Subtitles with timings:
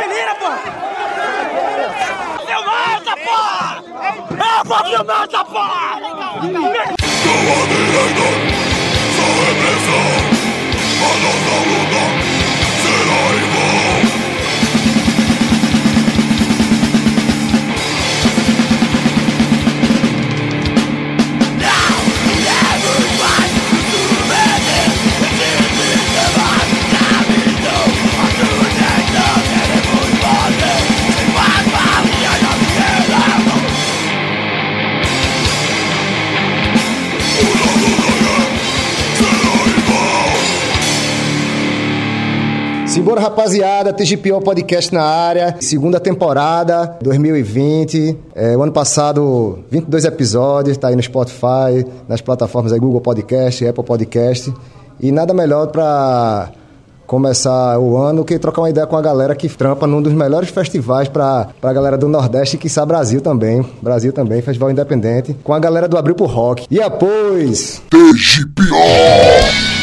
[0.00, 0.50] menina, pô!
[2.46, 3.84] Filmar porra!
[4.32, 6.00] É pra filmar essa porra!
[7.22, 8.26] Sua direita,
[9.14, 10.06] sua repressão,
[11.04, 11.99] a nossa luta
[43.10, 48.16] Simbora, rapaziada, TGPO Podcast na área, segunda temporada, 2020.
[48.36, 53.66] É, o ano passado, 22 episódios, tá aí no Spotify, nas plataformas aí, Google Podcast,
[53.66, 54.54] Apple Podcast.
[55.00, 56.50] E nada melhor para
[57.04, 60.50] começar o ano que trocar uma ideia com a galera que trampa num dos melhores
[60.50, 63.66] festivais para a galera do Nordeste, que sabe Brasil também.
[63.82, 66.64] Brasil também, Festival Independente, com a galera do Abril pro Rock.
[66.70, 67.82] E após...
[67.90, 69.79] TGPO!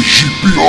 [0.00, 0.62] TGPO.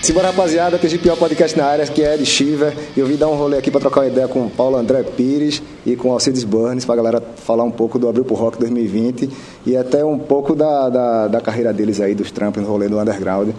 [0.00, 2.74] Simbora, rapaziada, TGPO Podcast na área, que é de Shiver.
[2.96, 5.02] E eu vim dar um rolê aqui para trocar uma ideia com o Paulo André
[5.02, 8.58] Pires e com o Alcides Burns, para galera falar um pouco do Abril pro Rock
[8.58, 9.28] 2020
[9.66, 12.98] e até um pouco da, da, da carreira deles aí, dos trampos no rolê do
[12.98, 13.50] Underground.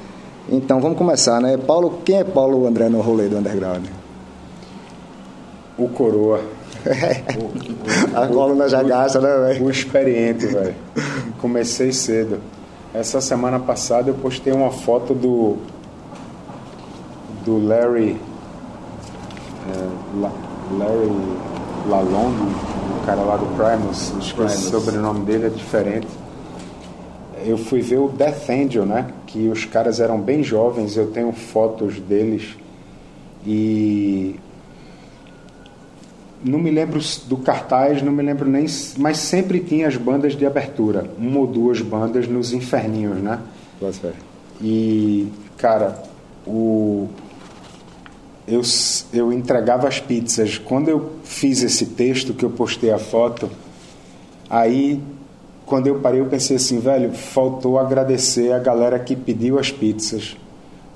[0.50, 1.56] Então vamos começar, né?
[1.56, 3.86] Paulo, quem é Paulo André no rolê do Underground?
[5.78, 6.55] O Coroa.
[8.14, 9.66] a coluna já gasta, né, velho?
[9.66, 10.76] O experiente, velho.
[11.40, 12.40] Comecei cedo.
[12.94, 15.58] Essa semana passada eu postei uma foto do
[17.44, 18.18] do Larry
[19.68, 20.32] é, La,
[20.78, 21.12] Larry
[21.88, 22.56] Lalonde,
[23.02, 26.08] o cara lá do Primus, que o sobrenome dele é diferente.
[27.46, 29.08] Eu fui ver o Death Angel, né?
[29.28, 32.56] Que os caras eram bem jovens, eu tenho fotos deles
[33.46, 34.40] e
[36.44, 38.66] não me lembro do cartaz, não me lembro nem,
[38.98, 43.40] mas sempre tinha as bandas de abertura, uma ou duas bandas nos inferninhos, né?
[44.62, 46.04] E cara,
[46.46, 47.08] o
[48.48, 48.62] eu,
[49.12, 50.58] eu entregava as pizzas.
[50.58, 53.50] Quando eu fiz esse texto que eu postei a foto,
[54.50, 55.02] aí
[55.66, 60.38] quando eu parei eu pensei assim, velho, faltou agradecer a galera que pediu as pizzas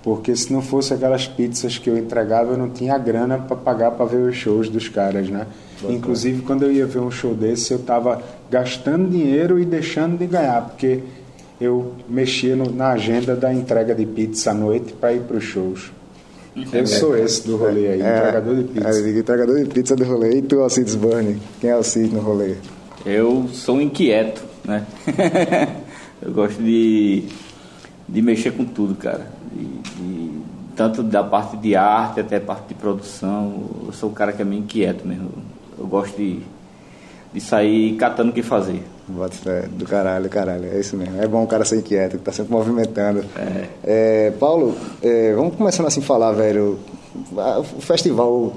[0.09, 3.91] porque se não fosse aquelas pizzas que eu entregava, eu não tinha grana para pagar
[3.91, 5.45] para ver os shows dos caras, né?
[5.87, 10.25] Inclusive, quando eu ia ver um show desse, eu estava gastando dinheiro e deixando de
[10.25, 11.01] ganhar, porque
[11.61, 15.43] eu mexia no, na agenda da entrega de pizza à noite para ir para os
[15.43, 15.91] shows.
[16.73, 18.89] Eu sou esse do rolê aí, é, entregador de pizza.
[18.89, 20.37] É, entregador de pizza do rolê.
[20.39, 21.37] E tu, Alcides Burnie?
[21.61, 22.55] Quem é o Cid no rolê?
[23.05, 24.87] Eu sou inquieto, né?
[26.19, 27.25] eu gosto de,
[28.07, 29.37] de mexer com tudo, cara
[30.75, 33.65] tanto da parte de arte até a parte de produção.
[33.85, 35.29] Eu sou um cara que é meio inquieto mesmo.
[35.77, 36.39] Eu gosto de,
[37.33, 38.81] de sair catando o que fazer.
[39.05, 41.21] Bota fé, do caralho, caralho, é isso mesmo.
[41.21, 43.25] É bom o cara ser inquieto, que tá sempre movimentando.
[43.35, 43.65] É.
[43.83, 46.79] É, Paulo, é, vamos começando assim a falar, velho.
[47.33, 48.53] O festival,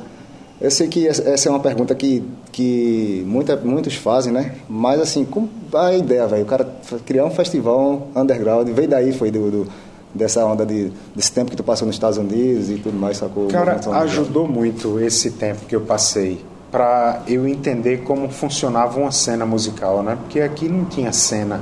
[0.60, 4.54] eu sei que essa é uma pergunta que, que muita, muitos fazem, né?
[4.68, 6.44] Mas assim, como a ideia, velho?
[6.44, 6.70] O cara
[7.04, 9.68] criar um festival underground, veio daí, foi do, do
[10.14, 13.48] dessa onda de, desse tempo que tu passou nos Estados Unidos e tudo mais, sacou?
[13.48, 16.40] Cara, ajudou muito esse tempo que eu passei
[16.70, 20.16] para eu entender como funcionava uma cena musical, né?
[20.20, 21.60] Porque aqui não tinha cena.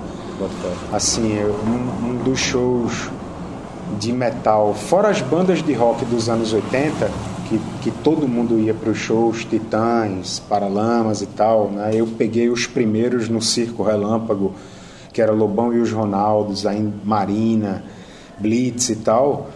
[0.93, 3.11] Assim, eu, um, um dos shows
[3.99, 7.11] de metal, fora as bandas de rock dos anos 80,
[7.49, 11.91] que, que todo mundo ia para os shows, Titãs, Paralamas e tal, né?
[11.93, 14.55] Eu peguei os primeiros no Circo Relâmpago,
[15.13, 17.83] que era Lobão e os Ronaldos, aí Marina,
[18.41, 19.49] Blitz e tal,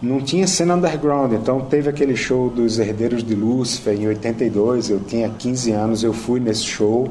[0.00, 1.32] não tinha cena underground.
[1.32, 6.12] Então teve aquele show dos Herdeiros de Lúcifer em 82, eu tinha 15 anos, eu
[6.12, 7.08] fui nesse show.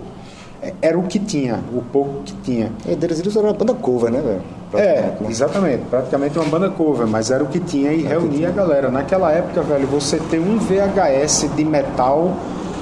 [0.62, 2.72] É, era o que tinha, o pouco que tinha.
[2.88, 4.42] Herdeiros de Lúcifer era uma banda cover, né, velho?
[4.74, 5.28] É, né?
[5.30, 8.90] exatamente, praticamente uma banda cover, mas era o que tinha e é reunia a galera.
[8.90, 12.36] Naquela época, velho, você ter um VHS de metal,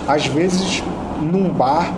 [0.07, 0.81] às vezes
[1.21, 1.93] num bar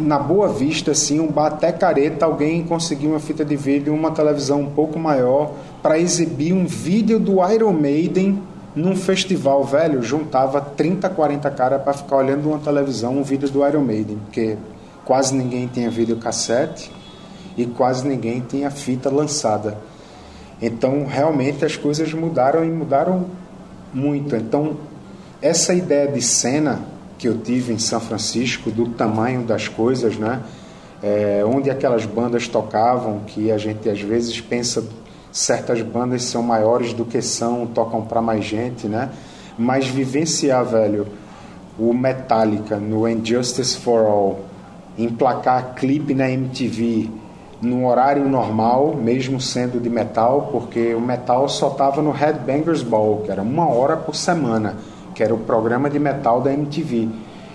[0.00, 4.10] na Boa Vista, assim, um bar até careta, alguém conseguiu uma fita de vídeo, uma
[4.10, 5.52] televisão um pouco maior,
[5.82, 8.42] para exibir um vídeo do Iron Maiden
[8.74, 13.66] num festival, velho, juntava 30, 40 caras para ficar olhando uma televisão, um vídeo do
[13.66, 14.56] Iron Maiden, porque
[15.04, 16.90] quase ninguém tinha videocassete
[17.56, 19.76] e quase ninguém tinha fita lançada.
[20.60, 23.26] Então, realmente as coisas mudaram e mudaram
[23.92, 24.36] muito.
[24.36, 24.76] Então,
[25.40, 26.91] essa ideia de cena
[27.22, 30.42] que eu tive em São Francisco, do tamanho das coisas, né?
[31.00, 34.84] É, onde aquelas bandas tocavam, que a gente às vezes pensa
[35.30, 39.08] certas bandas são maiores do que são, tocam para mais gente, né?
[39.56, 41.06] Mas vivenciar, velho,
[41.78, 44.40] o Metallica no Injustice for All,
[44.98, 47.08] emplacar clipe na MTV
[47.60, 53.18] no horário normal, mesmo sendo de metal, porque o metal só tava no Headbangers Ball,
[53.24, 54.74] que era uma hora por semana,
[55.14, 57.08] que era o programa de metal da MTV.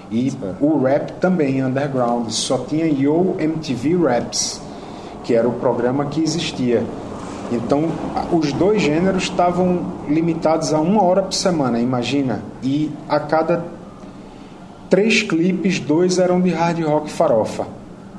[0.09, 0.31] E
[0.61, 4.61] o rap também, underground, só tinha Yo MTV Raps,
[5.23, 6.83] que era o programa que existia.
[7.51, 7.89] Então,
[8.31, 12.41] os dois gêneros estavam limitados a uma hora por semana, imagina.
[12.61, 13.63] E a cada
[14.89, 17.65] três clipes, dois eram de hard rock farofa.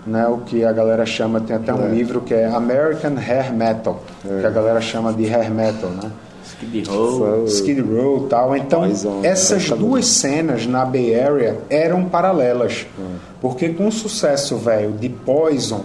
[0.07, 1.89] Né, o que a galera chama, tem até um é.
[1.91, 4.41] livro que é American Hair Metal, é.
[4.41, 6.11] que a galera chama de hair metal, né?
[6.49, 7.47] Skid Row.
[7.47, 8.57] Skid Row tal.
[8.57, 12.87] Então, Poison, essas duas cenas na Bay Area eram paralelas.
[12.99, 13.03] É.
[13.41, 15.85] Porque com o sucesso, velho, de Poison,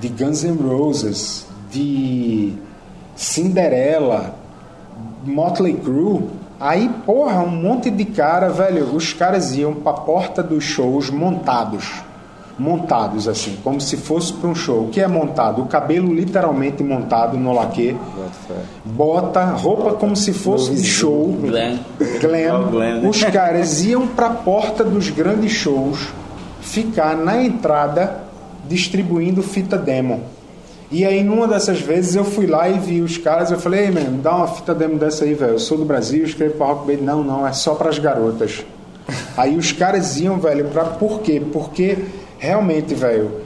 [0.00, 2.52] de Guns N' Roses, de
[3.14, 4.34] Cinderella,
[5.24, 6.28] Motley Crue,
[6.60, 12.02] aí, porra, um monte de cara, velho, os caras iam pra porta dos shows montados.
[12.58, 14.84] Montados assim, como se fosse para um show.
[14.84, 15.62] O que é montado?
[15.62, 17.94] O cabelo literalmente montado no laque.
[18.84, 21.36] Bota, roupa como se fosse de show.
[21.42, 21.78] Glam.
[22.20, 22.70] Glam.
[22.70, 23.08] Glam.
[23.08, 26.08] Os caras iam para a porta dos grandes shows,
[26.60, 28.24] ficar na entrada
[28.66, 30.22] distribuindo fita demo.
[30.90, 33.50] E aí, numa dessas vezes, eu fui lá e vi os caras.
[33.50, 35.52] Eu falei, ei, mano, dá uma fita demo dessa aí, velho.
[35.52, 37.04] Eu sou do Brasil, escrevo pra Rock Band.
[37.04, 38.64] Não, não, é só para as garotas.
[39.36, 40.84] Aí os caras iam, velho, pra.
[40.84, 41.42] Por quê?
[41.52, 41.98] Porque
[42.38, 43.42] realmente, velho,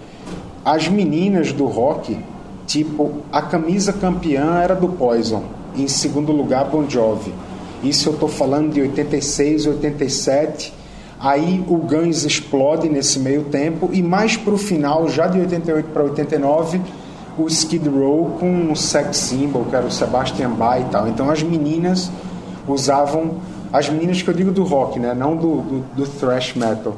[0.65, 2.19] as meninas do rock,
[2.67, 5.45] tipo, a camisa campeã era do Poison.
[5.77, 7.33] Em segundo lugar, Bon Jovi.
[7.83, 10.75] Isso eu tô falando de 86, 87.
[11.19, 16.05] Aí o Guns explode nesse meio tempo e mais pro final, já de 88 para
[16.05, 16.81] 89
[17.39, 21.09] o Skid Row com o sex symbol, que era o Sebastian Bach e tal.
[21.09, 22.11] Então as meninas
[22.67, 23.37] usavam,
[23.73, 25.15] as meninas que eu digo do rock, né?
[25.15, 26.97] não do, do, do thrash metal.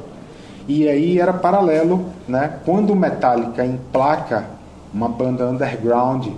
[0.67, 2.59] E aí era paralelo, né?
[2.65, 4.47] quando o Metallica emplaca
[4.93, 6.29] uma banda underground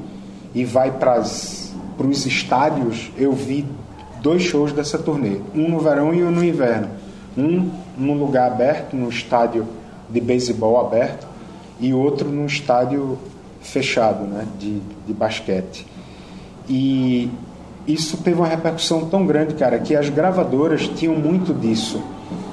[0.54, 3.66] e vai para os estádios, eu vi
[4.20, 6.88] dois shows dessa turnê, um no verão e um no inverno.
[7.36, 9.66] Um num lugar aberto, no estádio
[10.08, 11.26] de beisebol aberto,
[11.80, 13.18] e outro num estádio
[13.60, 15.86] fechado né, de, de basquete.
[16.68, 17.30] E
[17.86, 22.02] isso teve uma repercussão tão grande, cara, que as gravadoras tinham muito disso.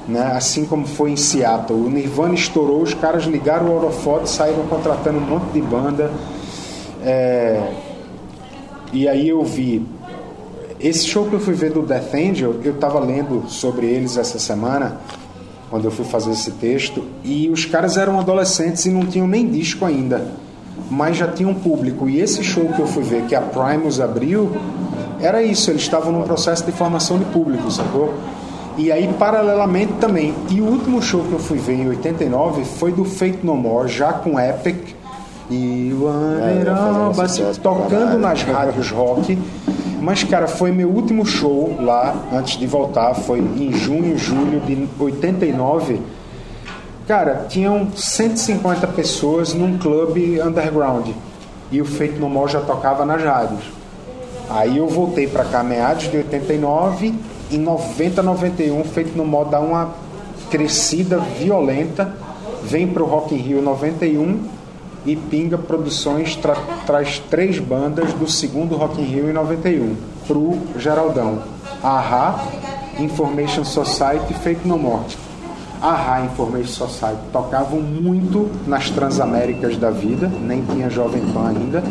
[0.06, 0.20] Né?
[0.34, 1.78] Assim como foi em Seattle.
[1.78, 6.10] O Nirvana estourou, os caras ligaram o holofote, saíram contratando um monte de banda.
[7.02, 7.72] É...
[8.92, 9.86] E aí eu vi.
[10.78, 14.38] Esse show que eu fui ver do Death Angel, eu estava lendo sobre eles essa
[14.38, 15.00] semana,
[15.70, 19.48] quando eu fui fazer esse texto, e os caras eram adolescentes e não tinham nem
[19.48, 20.42] disco ainda
[20.90, 22.08] mas já tinha um público.
[22.08, 24.52] E esse show que eu fui ver, que a Primus abriu,
[25.22, 28.12] era isso, eles estavam num processo de formação de público, sacou?
[28.76, 32.90] E aí, paralelamente também, e o último show que eu fui ver em 89 foi
[32.90, 34.94] do Fate No More, já com Epic
[35.50, 35.92] e
[36.40, 39.38] é, tocando nas rádios rock.
[40.00, 44.88] Mas, cara, foi meu último show lá, antes de voltar, foi em junho, julho de
[44.98, 46.00] 89
[47.06, 51.08] Cara, tinham 150 pessoas num clube underground
[51.70, 53.64] e o Feito No More já tocava nas rádios.
[54.50, 57.14] Aí eu voltei para cá meados de 89,
[57.50, 59.94] em 90, 91, Feito No More dá uma
[60.50, 62.14] crescida violenta,
[62.62, 64.40] vem para o Rock in Rio 91
[65.04, 66.54] e Pinga Produções tra
[66.86, 69.96] traz três bandas do segundo Rock in Rio em 91
[70.26, 71.42] pro Geraldão.
[71.82, 72.44] Aha,
[72.98, 75.04] Information Society Feito No More
[75.82, 81.82] a High Information Society tocavam muito nas Transaméricas da vida, nem tinha Jovem Pan ainda,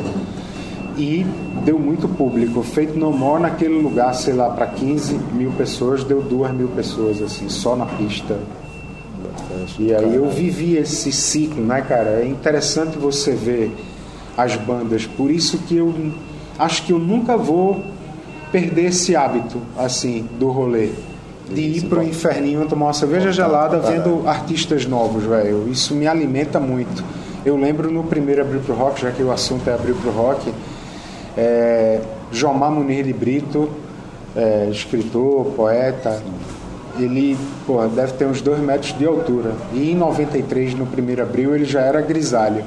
[1.02, 1.26] e
[1.66, 2.62] deu muito público.
[2.62, 7.22] Feito No More naquele lugar, sei lá, para 15 mil pessoas, deu 2 mil pessoas,
[7.22, 8.38] assim, só na pista.
[9.80, 12.22] E aí eu vivi esse ciclo, né, cara?
[12.22, 13.76] É interessante você ver
[14.38, 15.94] as bandas, por isso que eu
[16.58, 17.82] acho que eu nunca vou
[18.52, 20.90] perder esse hábito, assim, do rolê
[21.50, 25.68] de ir pro inferninho tomar uma cerveja gelada vendo artistas novos, velho.
[25.70, 27.04] Isso me alimenta muito.
[27.46, 30.54] Eu lembro no primeiro Abrir pro Rock, já que o assunto é Abrir pro Rock,
[31.38, 33.70] é, Jomar Munir de Brito,
[34.36, 36.22] é, escritor, poeta,
[37.00, 39.54] ele pô, deve ter uns dois metros de altura.
[39.74, 42.64] E em 93, no primeiro abril, ele já era grisalho.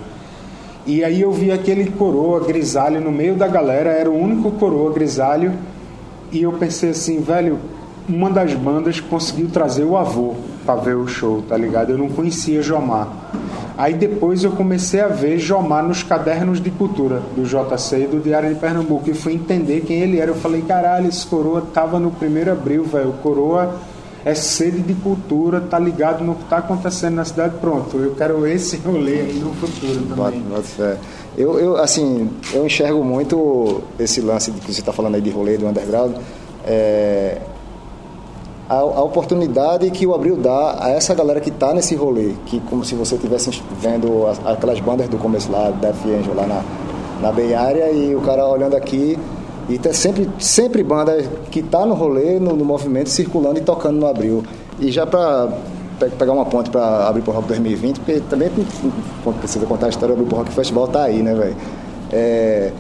[0.87, 4.93] E aí eu vi aquele coroa grisalho no meio da galera, era o único coroa
[4.93, 5.53] grisalho.
[6.31, 7.59] E eu pensei assim, velho,
[8.09, 10.35] uma das bandas conseguiu trazer o avô
[10.67, 11.91] para ver o show, tá ligado?
[11.91, 13.09] Eu não conhecia Jomar.
[13.77, 18.21] Aí depois eu comecei a ver Jomar nos cadernos de cultura do JC e do
[18.21, 20.31] Diário de Pernambuco e fui entender quem ele era.
[20.31, 23.13] Eu falei, caralho, esse coroa tava no primeiro abril, velho.
[23.21, 23.75] Coroa
[24.25, 27.97] é sede de cultura, tá ligado no que tá acontecendo na cidade, pronto.
[27.99, 30.41] Eu quero esse rolê aí no futuro também.
[30.41, 30.97] Bota, fé.
[31.37, 35.59] Eu, eu, assim, eu enxergo muito esse lance que você está falando aí de rolê
[35.59, 36.15] do underground.
[36.65, 37.39] É,
[38.69, 42.61] a, a, oportunidade que o Abril dá a essa galera que está nesse rolê, que
[42.61, 46.63] como se você estivesse vendo as, aquelas bandas do começo lá, Death Angel lá na,
[47.21, 49.19] na Bay Area, e o cara olhando aqui
[49.69, 53.99] e tem sempre, sempre banda que está no rolê, no, no, movimento, circulando e tocando
[53.99, 54.43] no Abril.
[54.79, 55.49] E já para
[56.19, 58.51] pegar uma ponte para abrir por Rock 2020, porque também
[59.39, 61.57] precisa contar a história do Abril por Rock Festival, tá aí, né, velho?
[62.13, 62.73] É,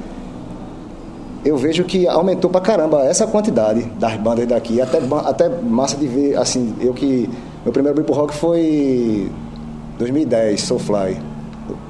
[1.45, 4.81] eu vejo que aumentou pra caramba essa quantidade das bandas daqui.
[4.81, 7.29] Até, até massa de ver, assim, eu que.
[7.65, 9.31] Meu primeiro por Rock foi
[9.99, 11.17] 2010, Soulfly.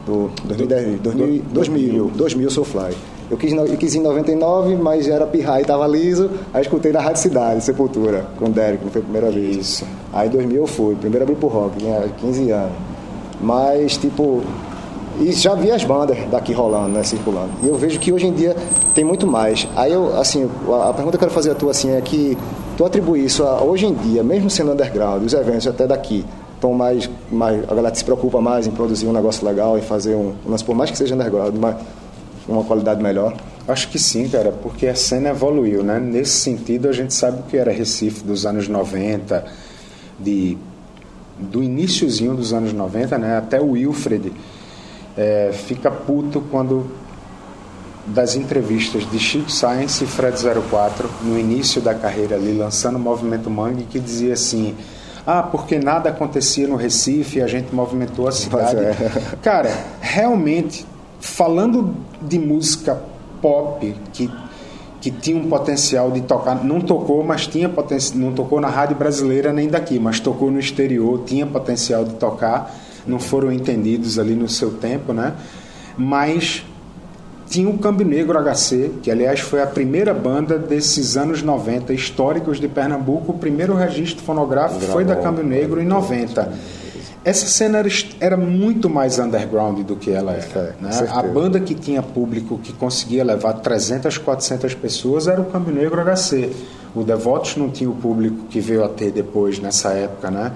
[0.06, 2.94] Do, 2010, 2000, 2000, 2000 Soulfly.
[3.30, 6.30] Eu quis, eu quis em 99, mas era pirra e tava liso.
[6.52, 9.56] Aí escutei na Rádio Cidade, Sepultura, com o Derek, não foi a primeira vez.
[9.56, 9.87] Isso.
[10.12, 12.73] Aí em 2000 eu fui, primeiro abri pro rock, tinha 15 anos.
[13.40, 14.42] Mas, tipo,
[15.21, 17.50] e já vi as bandas daqui rolando, né, circulando.
[17.62, 18.56] E eu vejo que hoje em dia
[18.94, 19.68] tem muito mais.
[19.76, 22.37] Aí eu, assim, a pergunta que eu quero fazer a tu, assim, é que
[22.76, 26.73] tu atribui isso a, hoje em dia, mesmo sendo underground, os eventos até daqui, estão
[26.73, 30.33] mais, mais, a galera se preocupa mais em produzir um negócio legal, em fazer um,
[30.47, 31.76] mas por mais que seja underground, mas
[32.49, 33.35] uma qualidade melhor?
[33.66, 35.99] Acho que sim, cara, porque a cena evoluiu, né?
[35.99, 39.44] Nesse sentido, a gente sabe o que era Recife dos anos 90,
[40.18, 40.59] de,
[41.38, 43.38] do iníciozinho dos anos 90, né?
[43.38, 44.33] Até o Wilfred
[45.16, 46.87] é, fica puto quando
[48.06, 50.37] das entrevistas de Chico Science e Fred
[50.68, 54.76] 04 no início da carreira ali, lançando o movimento Mangue, que dizia assim:
[55.26, 58.76] ah, porque nada acontecia no Recife e a gente movimentou a cidade.
[58.76, 59.37] É.
[59.42, 60.87] Cara, realmente
[61.21, 63.00] falando de música
[63.40, 64.30] pop que
[65.04, 68.97] que tinha um potencial de tocar, não tocou, mas tinha potencial, não tocou na rádio
[68.97, 72.75] brasileira nem daqui, mas tocou no exterior, tinha potencial de tocar,
[73.06, 75.34] não foram entendidos ali no seu tempo, né?
[75.96, 76.64] Mas
[77.49, 82.58] tinha o Câmbio Negro HC, que aliás foi a primeira banda desses anos 90 históricos
[82.58, 86.52] de Pernambuco, o primeiro registro fonográfico foi da Câmbio Negro em 90
[87.25, 87.88] essa cena era,
[88.20, 90.44] era, muito mais underground do que ela era.
[90.58, 90.90] É, né?
[91.11, 96.02] A banda que tinha público que conseguia levar 300, 400 pessoas era o Câmbio Negro
[96.04, 96.50] HC.
[96.94, 100.52] O Devotos não tinha o público que veio a ter depois, nessa época, né?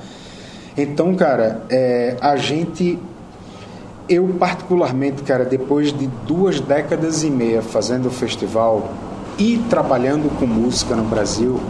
[0.78, 2.98] Então, cara, é, a gente...
[4.08, 8.88] Eu, particularmente, cara, depois de duas décadas e meia fazendo o festival
[9.38, 11.60] e trabalhando com música no Brasil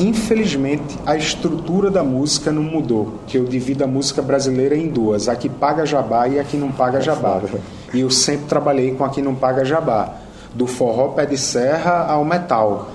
[0.00, 5.28] Infelizmente, a estrutura da música não mudou, que eu divido a música brasileira em duas,
[5.28, 7.42] a que paga jabá e a que não paga jabá.
[7.92, 10.14] E eu sempre trabalhei com a que não paga jabá,
[10.54, 12.90] do forró pé de serra ao metal.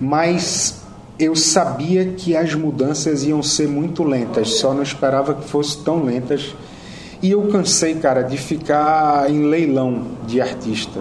[0.00, 0.77] Mas
[1.18, 6.04] eu sabia que as mudanças iam ser muito lentas, só não esperava que fossem tão
[6.04, 6.54] lentas.
[7.20, 11.00] E eu cansei, cara, de ficar em leilão de artista.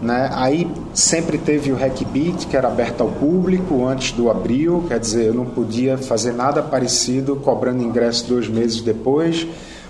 [0.00, 0.28] Né?
[0.32, 4.98] Aí sempre teve o Hack Beat, que era aberto ao público antes do abril, quer
[4.98, 9.46] dizer, eu não podia fazer nada parecido cobrando ingresso dois meses depois.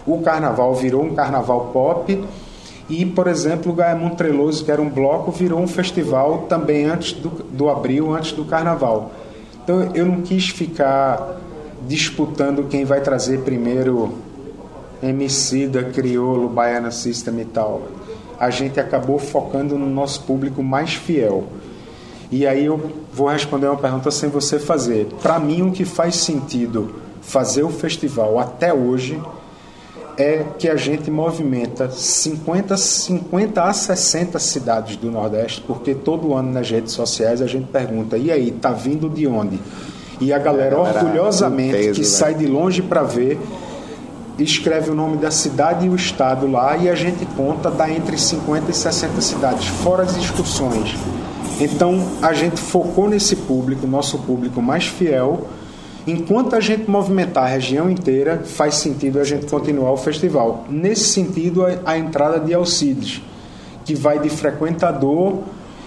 [0.06, 2.22] O carnaval virou um carnaval pop.
[2.90, 7.12] E, por exemplo, o Gaia Montreloso, que era um bloco, virou um festival também antes
[7.12, 9.10] do, do abril, antes do carnaval.
[9.62, 11.40] Então eu não quis ficar
[11.86, 14.18] disputando quem vai trazer primeiro
[15.70, 17.82] da Criolo, Baiana System e tal
[18.42, 21.44] a gente acabou focando no nosso público mais fiel.
[22.28, 25.06] E aí eu vou responder uma pergunta sem você fazer.
[25.22, 29.22] Para mim, o que faz sentido fazer o festival até hoje
[30.16, 36.52] é que a gente movimenta 50, 50 a 60 cidades do Nordeste, porque todo ano
[36.52, 39.58] nas redes sociais a gente pergunta: e aí, tá vindo de onde?
[40.20, 42.06] E a galera, orgulhosamente, peso, que né?
[42.06, 43.40] sai de longe para ver,
[44.38, 48.16] escreve o nome da cidade e o estado lá e a gente conta, dá entre
[48.16, 50.94] 50 e 60 cidades, fora as excursões.
[51.60, 55.46] Então a gente focou nesse público, nosso público mais fiel.
[56.06, 60.64] Enquanto a gente movimentar a região inteira, faz sentido a gente continuar o festival.
[60.68, 63.22] Nesse sentido, a, entrada de Alcides,
[63.84, 65.38] que vai de frequentador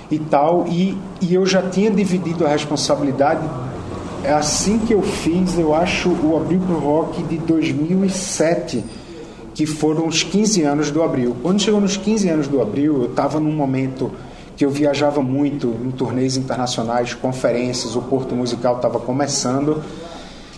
[0.10, 3.42] e tal, e, e eu já tinha dividido a responsabilidade
[4.26, 8.84] é assim que eu fiz, eu acho, o Abril pro Rock de 2007,
[9.54, 11.36] que foram os 15 anos do Abril.
[11.44, 14.12] Quando chegou nos 15 anos do Abril, eu estava num momento
[14.58, 19.84] que eu viajava muito em turnês internacionais, conferências, o Porto Musical estava começando,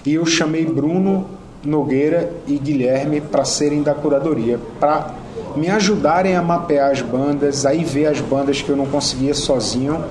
[0.08, 1.26] e eu chamei Bruno
[1.66, 5.14] Nogueira e Guilherme para serem da curadoria, para
[5.54, 10.02] me ajudarem a mapear as bandas, aí ver as bandas que eu não conseguia sozinho.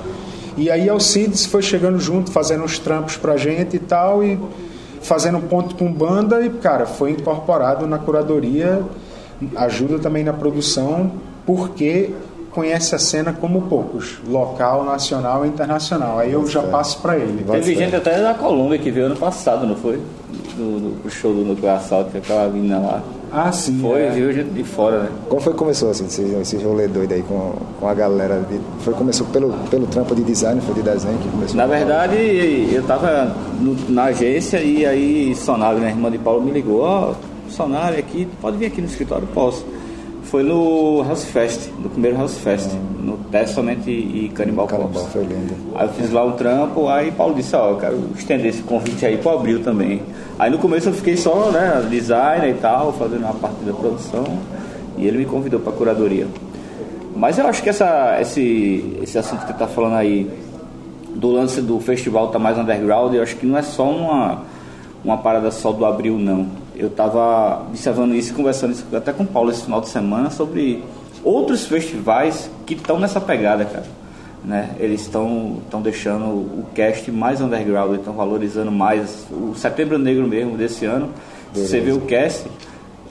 [0.54, 4.38] E aí Alcides foi chegando junto, fazendo uns trampos pra gente e tal, e
[5.00, 8.82] fazendo ponto com banda, e cara, foi incorporado na curadoria,
[9.56, 11.12] ajuda também na produção,
[11.46, 12.10] porque
[12.56, 16.18] conhece a cena como poucos, local, nacional e internacional.
[16.18, 17.44] Aí eu já passo para ele.
[17.44, 20.00] Teve gente até da Colômbia que veio ano passado, não foi?
[20.56, 23.02] Do, do show do Nuclear Assault, aquela menina lá.
[23.30, 23.78] Ah, sim.
[23.82, 24.10] Foi, é.
[24.10, 25.08] viu gente de fora, né?
[25.28, 28.40] Como foi que começou assim, esse, esse rolê doido aí com, com a galera?
[28.48, 31.56] De, foi, começou pelo, pelo trampo de design, foi de desenho que começou?
[31.56, 32.16] Na verdade,
[32.72, 37.12] eu tava no- na agência e aí Sonali, minha irmã de Paulo, me ligou, ó,
[37.50, 39.28] Sonali aqui, pode vir aqui no escritório?
[39.34, 39.62] Posso.
[40.36, 42.70] Foi no House Fest, no primeiro House Fest,
[43.02, 45.10] no Testament e Cannibal Caramba, Corpse.
[45.10, 45.54] foi lindo.
[45.74, 49.06] Aí eu fiz lá um trampo, aí Paulo disse, ó, eu quero estender esse convite
[49.06, 50.02] aí pro Abril também.
[50.38, 54.24] Aí no começo eu fiquei só, né, designer e tal, fazendo uma parte da produção,
[54.98, 56.26] e ele me convidou pra curadoria.
[57.16, 60.30] Mas eu acho que essa, esse, esse assunto que você tá falando aí,
[61.14, 64.42] do lance do festival tá mais underground, eu acho que não é só uma,
[65.02, 66.65] uma parada só do Abril, não.
[66.76, 70.83] Eu tava observando isso, conversando isso até com o Paulo esse final de semana, sobre
[71.25, 74.06] outros festivais que estão nessa pegada, cara
[74.47, 74.71] né?
[74.78, 80.56] Eles estão estão deixando o cast mais underground, estão valorizando mais o Setembro Negro mesmo
[80.56, 81.11] desse ano.
[81.52, 82.49] Se Você vê o cast,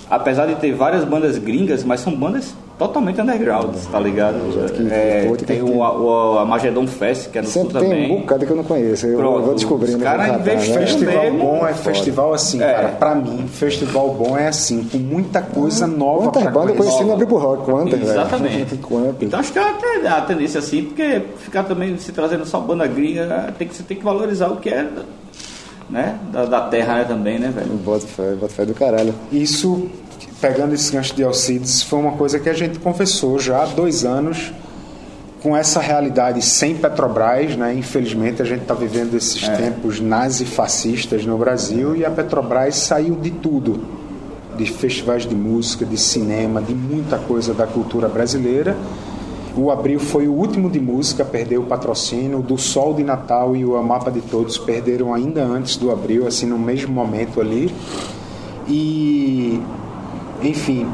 [0.09, 4.35] apesar de ter várias bandas gringas, mas são bandas totalmente underground, tá ligado?
[4.75, 7.89] que- É, que tem tem o, o Amagedon Fest, que é no sul Sempre tem
[7.89, 8.11] também.
[8.11, 9.05] um bocado que eu não conheço.
[9.07, 9.97] Eu Pronto, vou descobrindo.
[9.97, 10.79] os caras catar, investem né?
[10.87, 11.73] Festival mesmo, bom é foda.
[11.95, 12.73] festival assim, É.
[12.73, 12.87] cara.
[12.89, 17.13] Pra mim, festival bom é assim, com muita coisa nova Quantas pra bandas conheci no
[17.13, 17.63] Abril pro Rock?
[17.63, 18.11] Quantas, velho?
[18.11, 18.77] Exatamente.
[18.77, 19.21] Quantas?
[19.23, 22.85] Então acho que é até a tendência assim, porque ficar também se trazendo só banda
[22.87, 24.85] gringa, tem que, você tem que valorizar o que é
[25.89, 27.67] né, da, da terra né, também, né, velho?
[27.77, 29.13] Bota fé, bota fé do caralho.
[29.31, 29.87] Isso,
[30.39, 34.03] pegando esse gancho de Alcides, foi uma coisa que a gente confessou já há dois
[34.03, 34.51] anos
[35.41, 37.73] com essa realidade sem Petrobras, né?
[37.73, 43.29] Infelizmente a gente está vivendo esses tempos nazi-fascistas no Brasil e a Petrobras saiu de
[43.29, 43.79] tudo,
[44.57, 48.75] de festivais de música, de cinema, de muita coisa da cultura brasileira.
[49.57, 52.41] O Abril foi o último de música, perdeu o patrocínio.
[52.41, 56.45] Do Sol de Natal e o Amapa de Todos perderam ainda antes do Abril, assim,
[56.45, 57.73] no mesmo momento ali.
[58.67, 59.61] E,
[60.45, 60.87] enfim,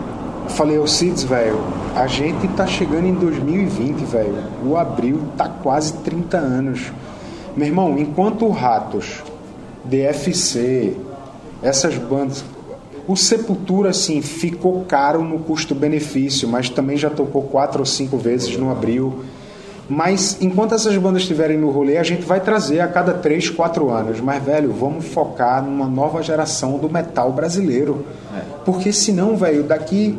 [0.50, 1.60] falei ao Cids, velho,
[1.96, 4.44] a gente tá chegando em 2020, velho.
[4.66, 6.92] O Abril tá quase 30 anos.
[7.56, 9.22] Meu irmão, enquanto o Ratos,
[9.84, 10.96] DFC,
[11.62, 12.44] essas bandas.
[13.08, 18.56] O Sepultura, assim, ficou caro no custo-benefício, mas também já tocou quatro ou cinco vezes
[18.58, 19.26] no Abril.
[19.92, 23.90] Mas enquanto essas bandas estiverem no rolê, a gente vai trazer a cada três, quatro
[23.90, 24.22] anos.
[24.22, 28.06] Mas, velho, vamos focar numa nova geração do metal brasileiro.
[28.64, 30.18] Porque senão, velho, daqui.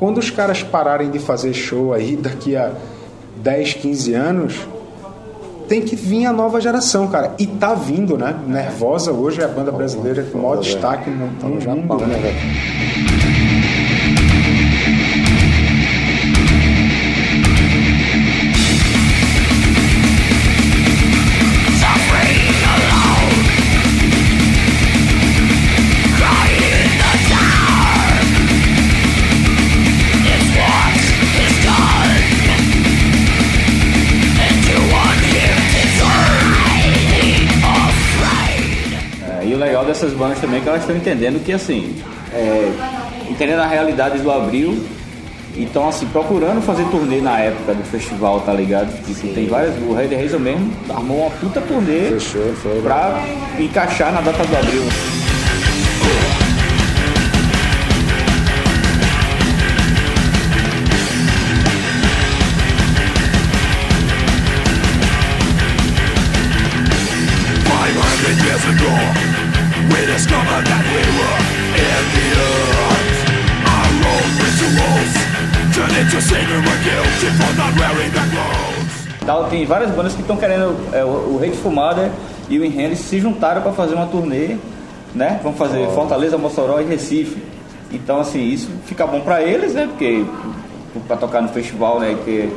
[0.00, 2.72] Quando os caras pararem de fazer show aí, daqui a
[3.36, 4.66] 10, 15 anos,
[5.68, 7.32] tem que vir a nova geração, cara.
[7.38, 8.34] E tá vindo, né?
[8.44, 12.18] Nervosa hoje é a banda brasileira com maior destaque no, Tá no mundo, né, né?
[12.18, 13.41] velho?
[40.42, 41.94] Também que elas estão entendendo que assim,
[42.34, 42.72] é,
[43.30, 44.84] entendendo a realidade do abril,
[45.56, 48.92] então assim, procurando fazer turnê na época do festival, tá ligado?
[49.04, 52.80] Tipo, tem várias, o Red Hazel mesmo armou uma puta turnê Fechou, foi.
[52.82, 53.22] pra
[53.58, 54.82] encaixar na data do abril.
[79.32, 82.12] Tal, tem várias bandas que estão querendo, é, o, o Rei de Fumada
[82.50, 84.58] e o Henry se juntaram para fazer uma turnê,
[85.14, 85.40] né?
[85.42, 87.42] Vão fazer Fortaleza, Mossoró e Recife.
[87.90, 89.86] Então, assim, isso fica bom para eles, né?
[89.86, 90.22] Porque
[91.08, 92.14] para tocar no festival, né?
[92.26, 92.52] Que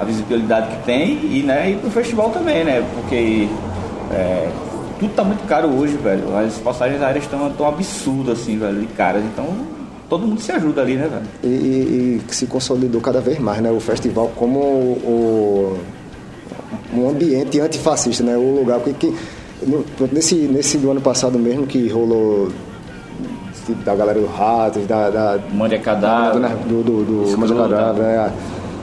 [0.00, 1.72] a visibilidade que tem e, né?
[1.72, 2.82] E pro festival também, né?
[2.94, 3.46] Porque
[4.10, 4.48] é,
[4.98, 6.34] tudo tá muito caro hoje, velho.
[6.34, 9.22] As passagens aéreas estão tão absurdas, assim, velho, de caras.
[9.22, 9.48] Então,
[10.08, 11.26] todo mundo se ajuda ali, né, velho?
[11.44, 13.70] E, e, e se consolidou cada vez mais, né?
[13.70, 15.78] O festival como o,
[16.98, 18.36] um ambiente antifascista, né?
[18.36, 19.14] O lugar que, que
[19.66, 22.48] no, nesse, nesse do ano passado mesmo que rolou
[23.84, 28.32] da galera do Ratos, da, da Mande Cadáver, do, do, do, do Mande Cadáver, né?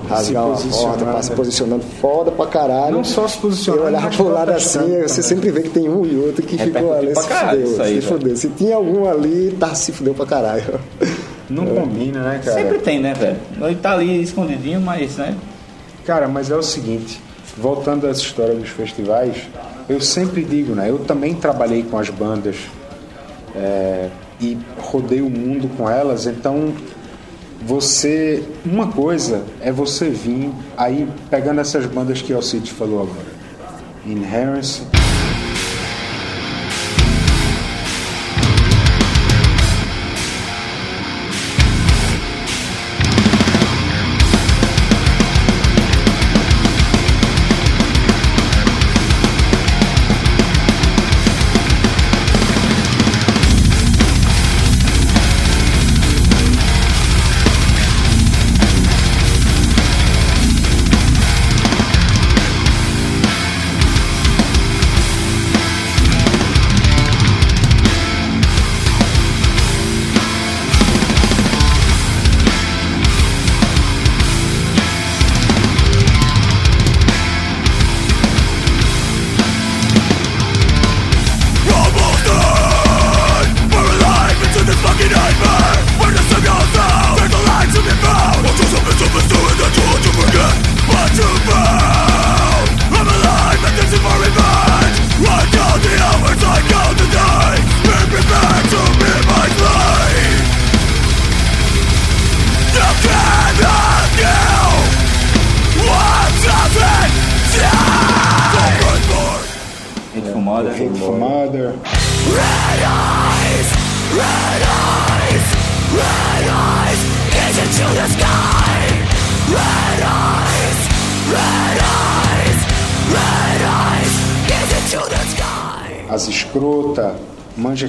[0.09, 2.95] rasgar uma porta, se posicionando foda pra caralho.
[2.95, 3.83] Não só se posicionando.
[3.83, 6.65] Eu olhava pro lado assim, você sempre vê que tem um e outro que É
[6.65, 8.19] ficou ali, se caralho fudeu, isso aí, se velho.
[8.19, 8.37] fudeu.
[8.37, 10.79] Se tinha algum ali, tá, se fudeu pra caralho.
[11.49, 12.61] Não combina, né, cara?
[12.61, 13.37] Sempre tem, né, velho?
[13.61, 15.35] Ele tá ali escondidinho, mas, né?
[16.05, 17.21] Cara, mas é o seguinte,
[17.57, 19.47] voltando a essa história dos festivais,
[19.87, 20.89] eu sempre digo, né?
[20.89, 22.55] Eu também trabalhei com as bandas
[23.55, 26.73] é, e rodei o mundo com elas, então
[27.61, 28.43] você.
[28.65, 33.33] Uma coisa é você vir aí pegando essas bandas que o Alcide falou agora.
[34.05, 34.83] Inherence.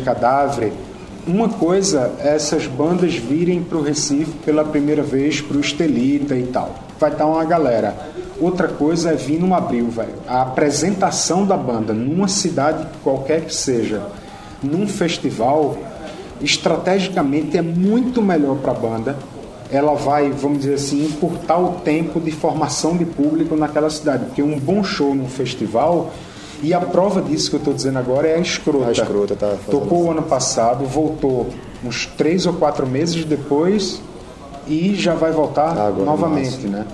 [0.04, 0.72] Cadáver.
[1.26, 6.36] Uma coisa é essas bandas virem para o Recife pela primeira vez para o Estelita
[6.36, 6.74] e tal.
[7.00, 7.96] Vai estar uma galera.
[8.38, 10.14] Outra coisa é vir no abril, velho.
[10.28, 14.02] A apresentação da banda numa cidade qualquer que seja,
[14.62, 15.76] num festival,
[16.40, 19.16] estrategicamente é muito melhor para a banda.
[19.70, 24.26] Ela vai, vamos dizer assim, encurtar o tempo de formação de público naquela cidade.
[24.26, 26.12] Porque um bom show num festival,
[26.64, 28.88] e a prova disso que eu estou dizendo agora é a Escrota.
[28.88, 31.48] A Escrota tá Tocou o ano passado, voltou
[31.85, 34.00] uns três ou quatro meses depois
[34.66, 36.87] e já vai voltar Agora, novamente, né?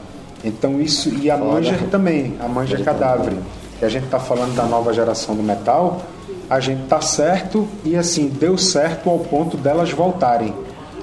[0.42, 1.52] Então isso e a Foda.
[1.52, 3.34] Manja também, a Manja Manja Cadáver,
[3.78, 6.02] que a gente está falando da nova geração do metal,
[6.48, 10.52] a gente tá certo e assim deu certo ao ponto delas voltarem.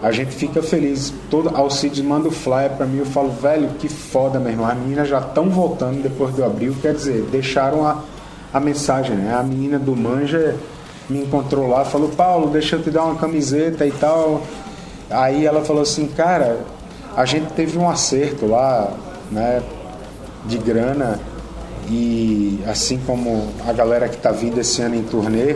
[0.04, 1.14] A gente fica feliz.
[1.30, 4.68] Todo Alcides manda o flyer para mim, eu falo, velho, que foda, meu irmão.
[4.68, 8.04] As meninas já estão voltando depois do abril, quer dizer, deixaram a,
[8.58, 9.36] a mensagem, né?
[9.40, 10.56] A menina do Manja
[11.10, 14.42] me encontrou lá, falou, Paulo, deixa eu te dar uma camiseta e tal.
[15.10, 16.60] Aí ela falou assim, cara,
[17.16, 18.92] a gente teve um acerto lá,
[19.32, 19.62] né,
[20.46, 21.20] de grana
[21.90, 25.56] e assim como a galera que está vindo esse ano em turnê,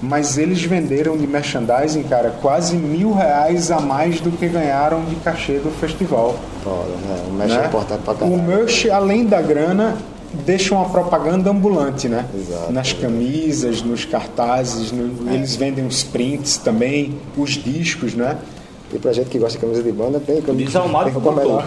[0.00, 5.16] mas eles venderam de merchandising, cara, quase mil reais a mais do que ganharam de
[5.16, 6.36] cachê do festival.
[6.64, 7.24] Né?
[7.28, 7.64] O mexe né?
[7.64, 8.42] é importante pra O caralho.
[8.42, 9.96] merch, além da grana,
[10.44, 12.26] deixa uma propaganda ambulante, né?
[12.34, 12.72] Exato.
[12.72, 18.36] Nas camisas, nos cartazes, no- eles vendem os prints também, os discos, né?
[18.92, 21.62] E pra gente que gosta de camisa de banda, tem O Desalmado tem como esgotou.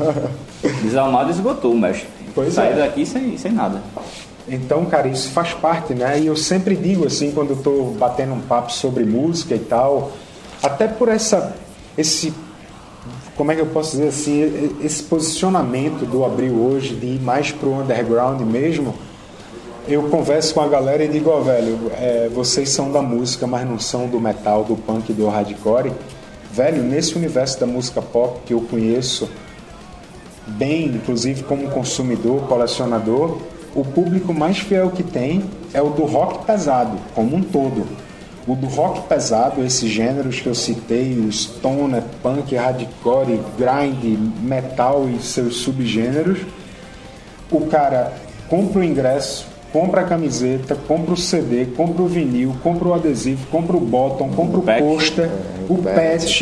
[0.83, 2.07] Desalmado esgotou, mestre.
[2.33, 2.77] Pois Saiu é.
[2.87, 3.81] daqui sem, sem nada.
[4.47, 6.19] Então, cara, isso faz parte, né?
[6.19, 10.11] E eu sempre digo assim, quando eu tô batendo um papo sobre música e tal,
[10.63, 11.55] até por essa,
[11.97, 12.33] esse,
[13.39, 17.53] como é que eu posso dizer assim, esse posicionamento do Abril hoje de ir mais
[17.53, 18.93] pro underground mesmo,
[19.87, 23.65] eu converso com a galera e digo, ó, velho, é, vocês são da música, mas
[23.65, 25.93] não são do metal, do punk, do hardcore.
[26.51, 29.29] Velho, nesse universo da música pop que eu conheço,
[30.45, 33.37] bem, inclusive como consumidor, colecionador,
[33.73, 37.87] o público mais fiel que tem é o do rock pesado, como um todo.
[38.47, 45.07] O do rock pesado, esses gêneros que eu citei, o stoner, punk, hardcore, grind, metal
[45.07, 46.39] e seus subgêneros,
[47.51, 48.13] o cara
[48.49, 53.45] compra o ingresso compra a camiseta, compra o CD, compra o vinil, compra o adesivo,
[53.47, 55.29] compra o bottom, compra o, pôster, É,
[55.69, 56.41] o o patch,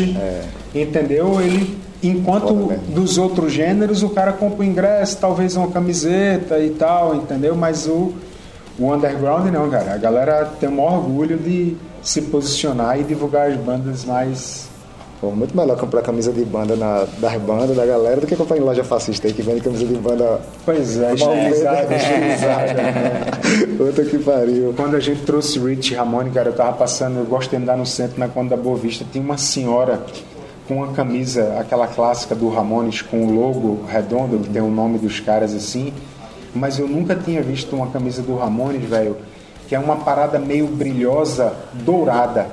[0.74, 1.40] entendeu?
[1.40, 2.94] Ele, enquanto Foda mesmo.
[2.94, 7.54] dos outros gêneros, o cara compra o ingresso, talvez uma camiseta e tal, entendeu?
[7.54, 8.14] Mas o,
[8.78, 9.94] o underground não, cara.
[9.94, 11.76] A galera tem o maior orgulho de
[12.08, 14.66] se posicionar e divulgar as bandas mais
[15.20, 18.56] Pô, muito melhor comprar camisa de banda na, das bandas da galera do que comprar
[18.56, 20.40] em loja fascista aí que vende camisa de banda.
[20.64, 23.26] Pois é, estilizada, né?
[23.76, 24.72] Puta que pariu.
[24.76, 27.84] Quando a gente trouxe Rich Ramone, cara, eu tava passando, eu gosto de andar no
[27.84, 30.00] centro, na Conda da Boa Vista, tinha uma senhora
[30.68, 34.98] com uma camisa, aquela clássica do Ramones, com o logo redondo, que tem o nome
[34.98, 35.92] dos caras assim,
[36.54, 39.16] mas eu nunca tinha visto uma camisa do Ramones, velho,
[39.68, 42.46] que é uma parada meio brilhosa, dourada.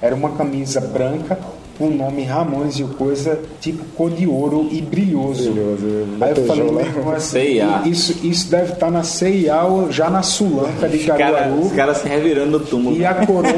[0.00, 1.38] Era uma camisa branca,
[1.78, 5.50] com o nome Ramones e o coisa, tipo cor de ouro e brilhoso.
[5.52, 5.86] Brilhoso,
[6.20, 6.70] Aí eu falei, né?
[6.70, 9.54] meu irmão, assim, isso, isso deve estar na CIA
[9.90, 11.60] já na Sulanca de Caruaru.
[11.62, 12.96] os caras se revirando no túmulo.
[12.96, 13.52] E a coroa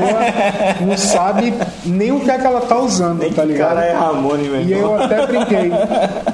[0.80, 1.52] não sabe
[1.84, 3.68] nem o que é que ela tá usando, Nem tá ligado?
[3.70, 5.70] cara é Ramone, meu E eu até brinquei.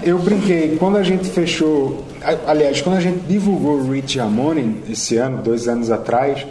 [0.02, 0.76] Eu brinquei.
[0.78, 2.04] Quando a gente fechou.
[2.46, 6.46] Aliás, quando a gente divulgou o Rich Ramone esse ano, dois anos atrás,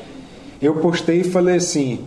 [0.62, 2.00] eu postei e falei assim: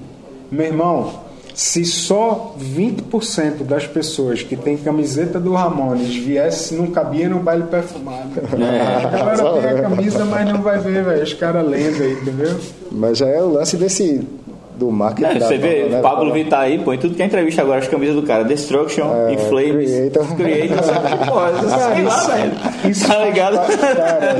[0.51, 1.23] meu irmão.
[1.55, 7.65] Se só 20% das pessoas que tem camiseta do Ramones viesse, não cabia no baile
[7.65, 8.31] perfumado.
[8.59, 9.05] É.
[9.05, 11.23] A galera tem a camisa, mas não vai ver, velho.
[11.23, 12.59] Os caras lendo aí, entendeu?
[12.91, 14.27] Mas já é o lance desse.
[14.77, 15.37] Do marketing.
[15.37, 16.03] É, da você vê, banda, né?
[16.03, 18.43] Pablo Vittar aí, põe tudo que é entrevista agora, as camisas do cara.
[18.45, 20.37] Destruction, É, In Flames, Creator.
[20.37, 20.79] Creator.
[21.27, 21.59] Pô, Cara,
[21.95, 22.53] sei lá, isso- velho.
[22.91, 23.79] isso Tá ligado?
[23.79, 24.35] Cara,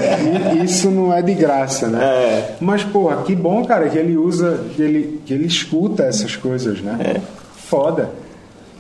[0.65, 2.03] isso não é de graça, né?
[2.05, 2.55] É.
[2.61, 6.81] Mas, porra, que bom, cara, que ele usa, que ele, que ele escuta essas coisas,
[6.81, 6.97] né?
[7.17, 7.21] É.
[7.57, 8.11] Foda.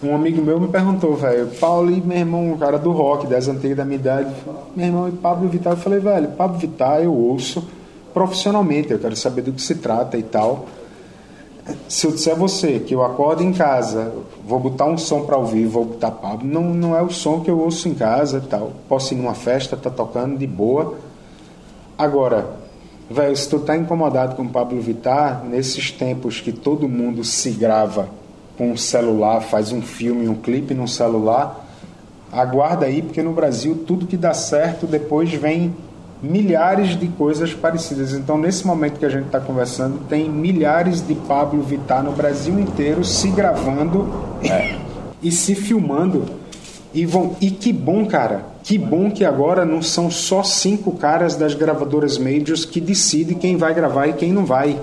[0.02, 3.46] Um amigo meu me perguntou, velho, Paulo e meu irmão, um cara do rock, das
[3.46, 4.28] antigas da minha idade,
[4.74, 5.74] meu irmão e Pablo Vittar.
[5.74, 7.62] Eu falei, velho, Pablo Vittar eu ouço
[8.12, 10.66] profissionalmente, eu quero saber do que se trata e tal.
[11.88, 14.12] Se eu disser a você que eu acordo em casa,
[14.44, 17.50] vou botar um som para ouvir, vou botar Pablo, não, não é o som que
[17.50, 18.72] eu ouço em casa tal.
[18.88, 20.96] Posso ir numa festa, tá tocando de boa.
[21.96, 22.56] Agora,
[23.08, 28.08] velho, se tu tá incomodado com Pablo Vittar, nesses tempos que todo mundo se grava
[28.58, 31.64] com um celular, faz um filme, um clipe no celular,
[32.32, 35.72] aguarda aí, porque no Brasil tudo que dá certo depois vem
[36.22, 38.12] milhares de coisas parecidas.
[38.12, 42.58] Então, nesse momento que a gente está conversando, tem milhares de Pablo Vittar no Brasil
[42.60, 44.08] inteiro se gravando
[45.20, 46.24] e se filmando.
[46.94, 48.52] E, vão, e que bom, cara.
[48.62, 53.56] Que bom que agora não são só cinco caras das gravadoras majors que decidem quem
[53.56, 54.78] vai gravar e quem não vai.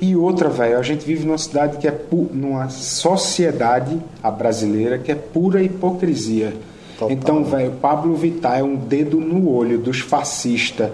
[0.00, 1.96] E outra, velho, a gente vive numa cidade que é
[2.32, 6.52] numa sociedade, a brasileira, que é pura hipocrisia.
[6.98, 7.10] Total.
[7.10, 10.90] Então, velho, Pablo Vittar é um dedo no olho dos fascistas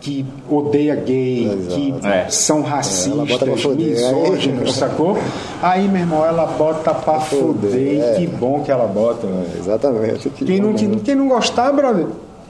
[0.00, 1.74] que odeia gay, Exato.
[1.76, 2.26] que É.
[2.28, 3.76] são pra racistas, foder.
[3.90, 5.16] misóginos, sacou?
[5.62, 8.14] Aí, meu irmão, ela bota pra foder, é.
[8.14, 9.46] e que bom que ela bota, velho.
[9.58, 10.28] Exatamente.
[10.30, 12.06] Que Quem não, quem, não gostar, brother,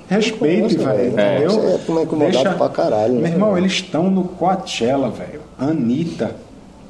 [0.08, 1.68] respeite, velho, entendeu?
[1.74, 3.62] É, tu é incomodado pra caralho, Meu né, irmão, velho?
[3.64, 5.40] eles estão no Coachella, velho.
[5.58, 6.34] Anitta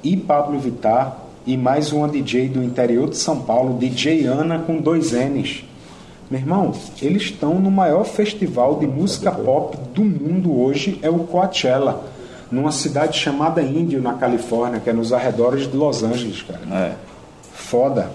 [0.03, 4.77] e Pablo Vittar e mais uma DJ do interior de São Paulo, DJ Ana com
[4.77, 5.65] dois N's.
[6.33, 11.19] Meu irmão, eles estão no maior festival de música pop do mundo hoje, é o
[11.19, 12.05] Coachella,
[12.51, 16.93] numa cidade chamada Índio, na Califórnia, que é nos arredores de Los Angeles, cara É.
[17.53, 18.11] foda.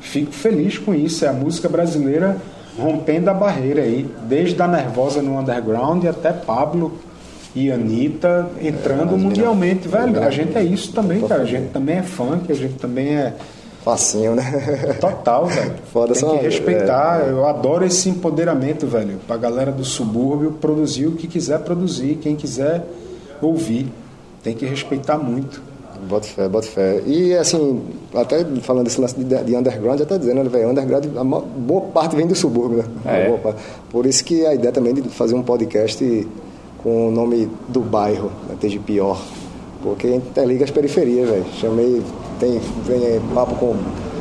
[0.00, 1.24] Fico feliz com isso.
[1.24, 2.36] É a música brasileira
[2.78, 6.96] rompendo a barreira aí, desde a Nervosa no underground até Pablo
[7.56, 10.22] e Anitta entrando as mundialmente, velho.
[10.22, 11.42] A gente é isso também, cara.
[11.42, 13.34] A gente também é funk, a gente também é
[13.84, 14.96] Facinho, né?
[15.00, 15.74] total, velho.
[15.92, 17.22] Foda Tem que respeitar.
[17.26, 17.30] é.
[17.30, 19.18] Eu adoro esse empoderamento, velho.
[19.26, 22.84] Pra galera do subúrbio produzir o que quiser produzir, quem quiser
[23.40, 23.90] ouvir.
[24.42, 25.62] Tem que respeitar muito.
[26.08, 27.02] Bota fé, bota fé.
[27.06, 27.82] E assim,
[28.14, 30.68] até falando desse lance de, de underground, já tá dizendo, né, velho?
[30.70, 32.84] Underground, a mo- boa parte vem do subúrbio, né?
[33.24, 33.26] É.
[33.26, 33.60] Boa parte.
[33.90, 36.28] Por isso que a ideia também de fazer um podcast
[36.84, 39.20] com o nome do bairro, né, Teja Pior.
[39.82, 41.44] Porque interliga as periferias, velho.
[41.60, 42.00] Chamei,
[42.38, 43.74] tem, vem papo com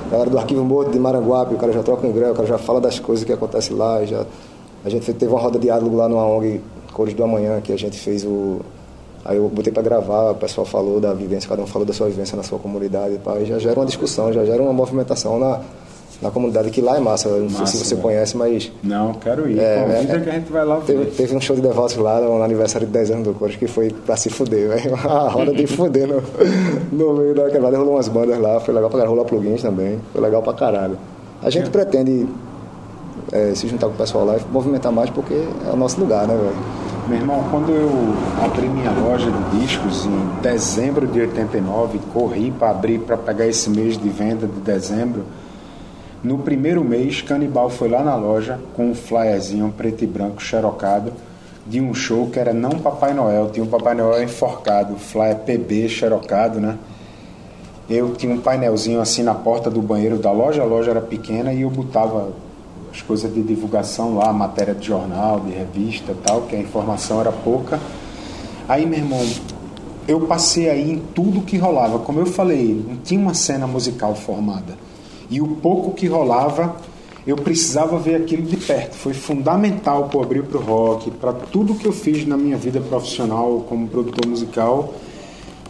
[0.08, 2.48] a galera do Arquivo Morto de Maranguape, o cara já troca um grão, o cara
[2.48, 4.04] já fala das coisas que acontecem lá.
[4.06, 4.26] Já,
[4.84, 6.62] a gente teve uma roda de diálogo lá numa ONG
[6.94, 8.62] Cores do Amanhã, que a gente fez o,
[9.28, 12.08] Aí eu botei para gravar, o pessoal falou da vivência, cada um falou da sua
[12.08, 15.60] vivência na sua comunidade, pá, e já gera uma discussão, já gera uma movimentação na,
[16.22, 17.30] na comunidade, que lá é massa.
[17.30, 18.02] Não sei se você velho.
[18.02, 19.60] conhece, mas Não, quero ir.
[19.60, 22.20] É, Convida é, que a gente vai lá teve, teve um show de Devotos lá
[22.20, 24.96] no aniversário de 10 anos do Cores que foi pra se fuder, velho.
[24.96, 26.22] A roda de fuder no,
[26.92, 30.00] no meio da quebrada, rolou umas bandas lá, foi legal pra caralho, rolou plugins também,
[30.12, 30.98] foi legal pra caralho.
[31.42, 32.28] A gente pretende
[33.32, 36.28] é, se juntar com o pessoal lá e movimentar mais porque é o nosso lugar,
[36.28, 36.56] né, velho?
[37.08, 37.90] Meu irmão, quando eu
[38.44, 43.70] abri minha loja de discos em dezembro de 89, corri para abrir para pegar esse
[43.70, 45.24] mês de venda de dezembro.
[46.28, 51.14] No primeiro mês, Canibal foi lá na loja com um flyerzinho preto e branco xerocado
[51.66, 55.88] de um show que era não Papai Noel, tinha um Papai Noel enforcado, flyer PB
[55.88, 56.78] xerocado, né?
[57.90, 61.54] Eu tinha um painelzinho assim na porta do banheiro da loja, a loja era pequena
[61.54, 62.34] e eu botava
[62.92, 67.32] as coisas de divulgação lá, matéria de jornal, de revista tal, que a informação era
[67.32, 67.80] pouca.
[68.68, 69.26] Aí, meu irmão,
[70.06, 72.00] eu passei aí em tudo que rolava.
[72.00, 74.88] Como eu falei, não tinha uma cena musical formada.
[75.30, 76.76] E o pouco que rolava,
[77.26, 78.96] eu precisava ver aquilo de perto.
[78.96, 82.80] Foi fundamental para abrir para o rock, para tudo que eu fiz na minha vida
[82.80, 84.94] profissional como produtor musical,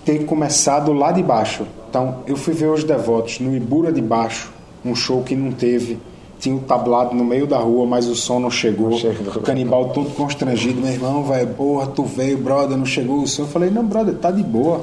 [0.06, 1.66] ter começado lá de baixo.
[1.90, 4.52] Então, eu fui ver os Devotos no Ibura de Baixo,
[4.86, 5.98] um show que não teve
[6.40, 8.92] tinha o tablado no meio da rua, mas o som não chegou.
[8.92, 9.34] Não chegou.
[9.36, 13.44] O canibal todo constrangido, meu irmão, velho, porra, tu veio, brother, não chegou o som.
[13.44, 14.82] Eu falei, não, brother, tá de boa.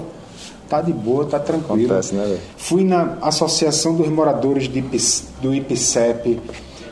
[0.74, 1.84] Tá de boa, tá tranquilo.
[1.84, 6.40] Acontece, né, fui na Associação dos Moradores do IPCEP,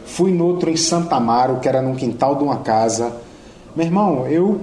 [0.04, 3.12] fui no outro em Santa Amaro, que era num quintal de uma casa.
[3.74, 4.60] Meu irmão, eu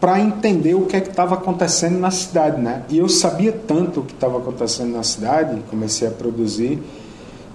[0.00, 2.82] para entender o que é que estava acontecendo na cidade, né?
[2.88, 6.82] E eu sabia tanto o que estava acontecendo na cidade, comecei a produzir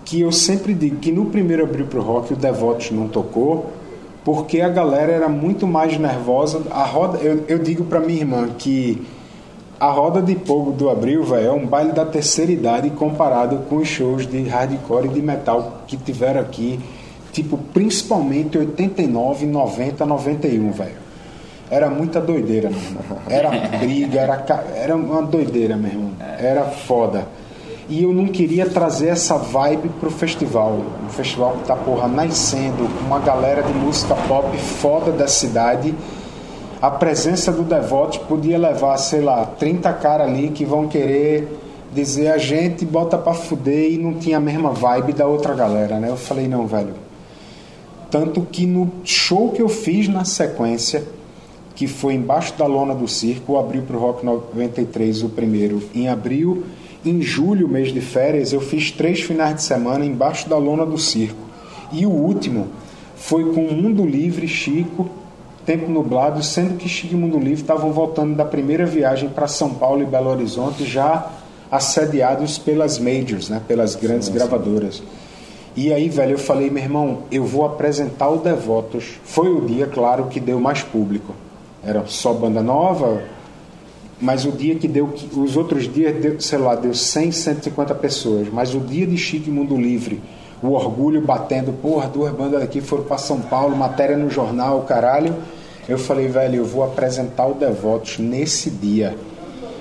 [0.05, 3.71] que eu sempre digo que no primeiro Abril pro Rock o Devotos não tocou,
[4.23, 6.61] porque a galera era muito mais nervosa.
[6.69, 9.01] A roda, eu, eu digo para minha irmã que
[9.79, 13.77] a roda de povo do Abril, velho, é um baile da terceira idade comparado com
[13.77, 16.79] os shows de hardcore e de metal que tiveram aqui,
[17.31, 21.07] tipo, principalmente 89, 90, 91, velho.
[21.69, 22.71] Era muita doideira.
[23.29, 26.11] Era briga, era, era uma doideira, meu irmão.
[26.39, 27.27] Era foda.
[27.89, 30.81] E eu não queria trazer essa vibe pro festival.
[31.05, 35.93] Um festival que tá, porra, nascendo, com uma galera de música pop foda da cidade.
[36.81, 41.47] A presença do Devote podia levar, sei lá, 30 caras ali que vão querer
[41.93, 45.99] dizer a gente bota pra fuder e não tinha a mesma vibe da outra galera,
[45.99, 46.09] né?
[46.09, 46.93] Eu falei, não, velho.
[48.11, 51.03] Tanto que no show que eu fiz na sequência,
[51.75, 56.63] que foi embaixo da lona do circo, abriu pro Rock 93 o primeiro em abril
[57.05, 60.97] em julho, mês de férias, eu fiz três finais de semana embaixo da lona do
[60.97, 61.39] circo.
[61.91, 62.67] E o último
[63.15, 65.09] foi com Mundo Livre, Chico,
[65.67, 69.73] Tempo Nublado, sendo que Chico e Mundo Livre estavam voltando da primeira viagem para São
[69.73, 71.29] Paulo e Belo Horizonte, já
[71.69, 74.95] assediados pelas majors, né, pelas grandes sim, gravadoras.
[74.95, 75.03] Sim.
[75.75, 79.19] E aí, velho, eu falei, meu irmão, eu vou apresentar o Devotos.
[79.25, 81.35] Foi o dia, claro, que deu mais público.
[81.83, 83.21] Era só banda nova,
[84.21, 88.47] mas o dia que deu, os outros dias, deu, sei lá, deu 100, 150 pessoas,
[88.49, 90.21] mas o dia de Chique Mundo Livre,
[90.63, 95.35] o orgulho batendo, porra, duas bandas aqui foram para São Paulo, matéria no jornal, caralho.
[95.87, 99.15] Eu falei, velho, eu vou apresentar o Devotos nesse dia.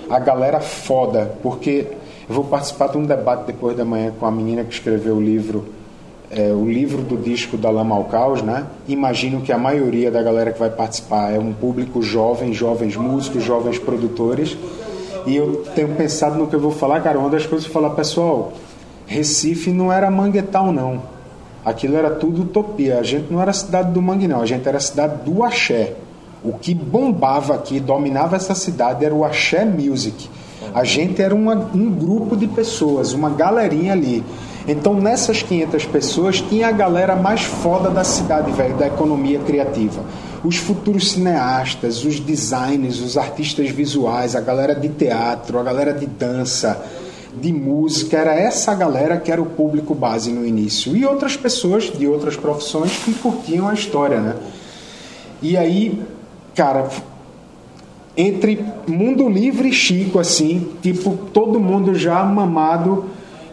[0.09, 1.87] A galera foda, porque
[2.29, 5.21] eu vou participar de um debate depois da manhã com a menina que escreveu o
[5.21, 5.77] livro
[6.31, 8.67] é, o livro do disco da Lama ao Caos, né?
[8.89, 13.45] Imagino que a maioria da galera que vai participar é um público jovem, jovens músicos,
[13.45, 14.57] jovens produtores.
[15.25, 17.19] E eu tenho pensado no que eu vou falar, cara.
[17.19, 18.53] Uma das coisas que eu falar, pessoal,
[19.07, 21.16] Recife não era Manguetal, não.
[21.67, 23.01] Aquilo era tudo utopia.
[23.01, 24.41] A gente não era cidade do mangue, não.
[24.41, 25.95] A gente era cidade do axé.
[26.45, 30.29] O que bombava aqui, dominava essa cidade, era o axé music.
[30.73, 34.23] A gente era uma, um grupo de pessoas, uma galerinha ali.
[34.69, 40.05] Então, nessas 500 pessoas, tinha a galera mais foda da cidade, velho, da economia criativa.
[40.45, 46.07] Os futuros cineastas, os designers, os artistas visuais, a galera de teatro, a galera de
[46.07, 46.81] dança,
[47.41, 50.97] de música, era essa galera que era o público base no início.
[50.97, 54.37] E outras pessoas de outras profissões que curtiam a história, né?
[55.43, 56.01] E aí,
[56.55, 56.89] cara,
[58.17, 63.05] entre mundo livre e Chico, assim, tipo, todo mundo já mamado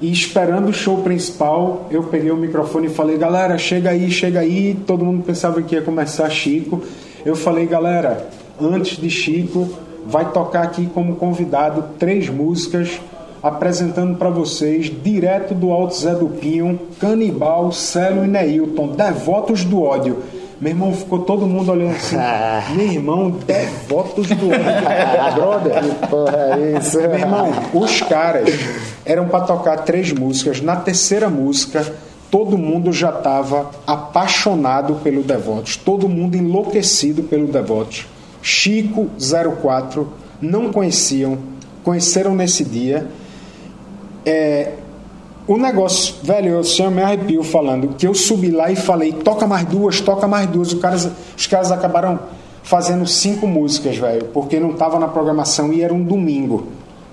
[0.01, 4.39] e esperando o show principal, eu peguei o microfone e falei: galera, chega aí, chega
[4.39, 4.77] aí.
[4.87, 6.81] Todo mundo pensava que ia começar Chico.
[7.25, 8.29] Eu falei: galera,
[8.59, 9.69] antes de Chico,
[10.05, 12.99] vai tocar aqui como convidado três músicas
[13.43, 19.83] apresentando para vocês, direto do Alto Zé do Pinho, Canibal, Célio e Neilton, Devotos do
[19.83, 20.23] Ódio.
[20.61, 22.15] Meu irmão, ficou todo mundo olhando assim.
[22.73, 24.63] Meu irmão, devotos do ódio.
[25.35, 25.83] Brother.
[25.83, 26.97] Que porra é isso?
[26.99, 28.49] Meu irmão, os caras
[29.05, 30.61] eram para tocar três músicas.
[30.61, 31.85] Na terceira música,
[32.31, 35.75] todo mundo já estava apaixonado pelo Devotos.
[35.75, 38.05] Todo mundo enlouquecido pelo Devotos.
[38.41, 39.09] Chico
[39.61, 40.07] 04
[40.41, 41.39] não conheciam,
[41.83, 43.05] conheceram nesse dia.
[44.25, 44.73] É,
[45.45, 49.45] o negócio, velho, eu sempre me arrepio falando que eu subi lá e falei, toca
[49.45, 50.71] mais duas, toca mais duas.
[50.71, 52.19] Os caras, os caras acabaram
[52.63, 56.67] fazendo cinco músicas, velho, porque não tava na programação e era um domingo,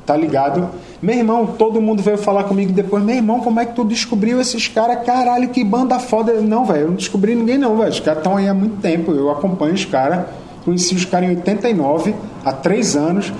[0.06, 0.70] tá ligado?
[1.02, 4.40] Meu irmão, todo mundo veio falar comigo depois, meu irmão, como é que tu descobriu
[4.40, 5.04] esses caras?
[5.04, 6.34] Caralho, que banda foda.
[6.34, 7.90] Não, velho, eu não descobri ninguém não, velho.
[7.90, 10.26] Os caras estão aí há muito tempo, eu acompanho os caras,
[10.64, 13.32] conheci os caras em 89, há três anos.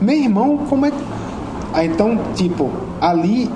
[0.00, 1.25] Meu irmão, como é que.
[1.76, 2.70] Ah, então, tipo,
[3.02, 3.50] ali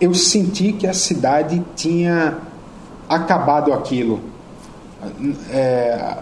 [0.00, 2.38] eu senti que a cidade tinha
[3.06, 4.20] acabado aquilo.
[5.50, 6.16] É,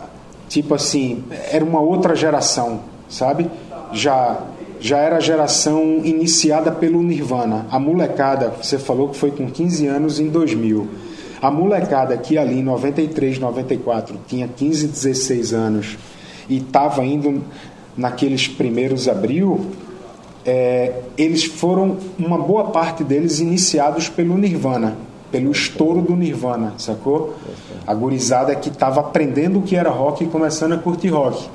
[0.49, 1.23] tipo assim,
[1.53, 3.49] era uma outra geração, sabe?
[3.93, 4.39] Já
[4.81, 7.67] já era a geração iniciada pelo Nirvana.
[7.71, 10.89] A molecada, você falou que foi com 15 anos em 2000.
[11.41, 15.97] A molecada que ali em 93, 94 tinha 15, 16 anos
[16.49, 17.41] e estava indo
[17.97, 19.67] naqueles primeiros abril,
[20.51, 24.97] é, eles foram, uma boa parte deles, iniciados pelo Nirvana,
[25.31, 27.37] pelo estouro do Nirvana, sacou?
[27.87, 31.49] A gurizada que estava aprendendo o que era rock e começando a curtir rock.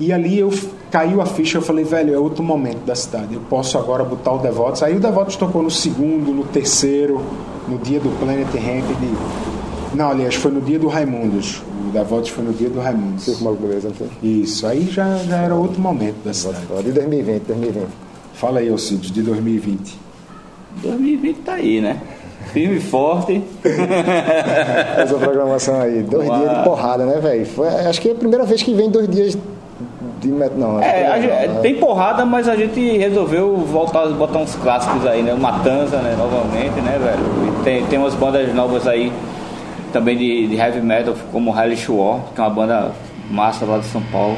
[0.00, 0.50] E ali eu
[0.90, 3.34] caiu a ficha, eu falei, velho, é outro momento da cidade.
[3.34, 4.82] Eu posso agora botar o Devotos.
[4.82, 7.20] Aí o Devotos tocou no segundo, no terceiro,
[7.68, 9.94] no dia do Planet Ramp de...
[9.94, 11.60] Não, aliás, foi no dia do Raimundos.
[11.86, 13.24] O Devotos foi no dia do Raimundos.
[13.24, 14.08] Circo Maluco Beleza, não foi?
[14.22, 16.64] Isso, aí já, já era outro momento da cidade.
[16.82, 18.07] De 2020, 2020.
[18.38, 19.98] Fala aí, Alcides, de 2020.
[20.82, 21.98] 2020 tá aí, né?
[22.52, 23.42] Firme e forte.
[24.96, 26.38] Essa programação aí, dois Uau.
[26.40, 27.46] dias de porrada, né, velho?
[27.88, 29.36] Acho que é a primeira vez que vem dois dias
[30.20, 30.80] de met- não.
[30.80, 31.58] É, não, gente- né?
[31.62, 35.34] tem porrada, mas a gente resolveu voltar botar uns clássicos aí, né?
[35.34, 36.14] O Matanza, né?
[36.16, 37.58] Novamente, né, velho?
[37.60, 39.12] E tem, tem umas bandas novas aí
[39.92, 42.92] também de, de heavy metal, como Hellish War, que é uma banda
[43.30, 44.36] massa lá de São Paulo.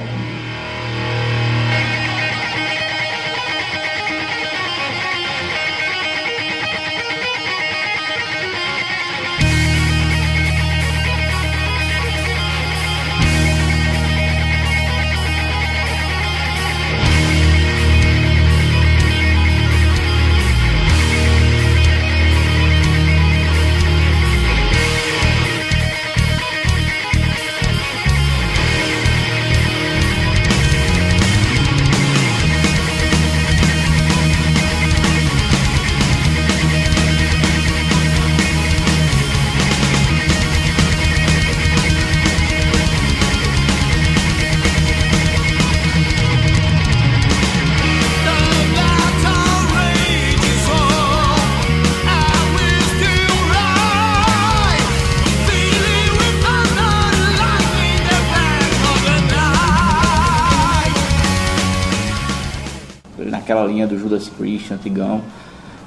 [64.10, 65.20] Judas Priest, antigão.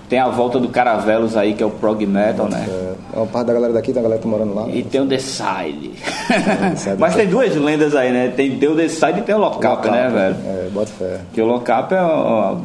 [0.09, 2.67] Tem a volta do Caravelos aí, que é o prog metal, né?
[3.13, 4.67] É uma parte da galera daqui, da galera que tá morando lá.
[4.69, 5.91] E tem o The Side.
[6.77, 6.97] Side.
[6.99, 8.31] Mas tem duas lendas aí, né?
[8.35, 10.35] Tem, tem o The Side e tem o Lockup, né, velho?
[10.45, 11.19] É, bota fé.
[11.33, 12.55] Que o Lockup é, ó,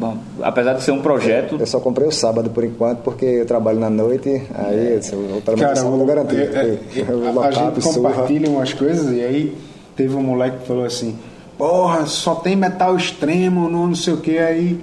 [0.43, 3.79] apesar de ser um projeto, Eu só comprei o sábado por enquanto, porque eu trabalho
[3.79, 6.41] na noite, aí eu disse, eu vou pelo menos Cara, sábado o- garantido.
[6.43, 6.79] é- é-
[7.09, 8.11] Eu vou a, gente surra.
[8.11, 9.57] compartilha umas coisas e aí
[9.97, 11.17] teve um moleque que falou assim:
[11.57, 14.39] Porra, só tem metal extremo, não, não sei o que.
[14.39, 14.79] Aí,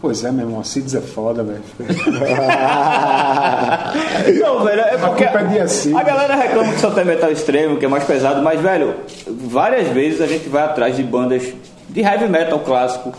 [0.00, 1.62] pois é, meu irmão, a Cids é foda, velho.
[4.40, 5.96] Não, velho, é porque culpa é assim.
[5.96, 8.94] a galera reclama que só tem metal extremo, que é mais pesado, mas, velho,
[9.26, 11.52] várias vezes a gente vai atrás de bandas
[11.88, 13.12] de heavy metal clássico,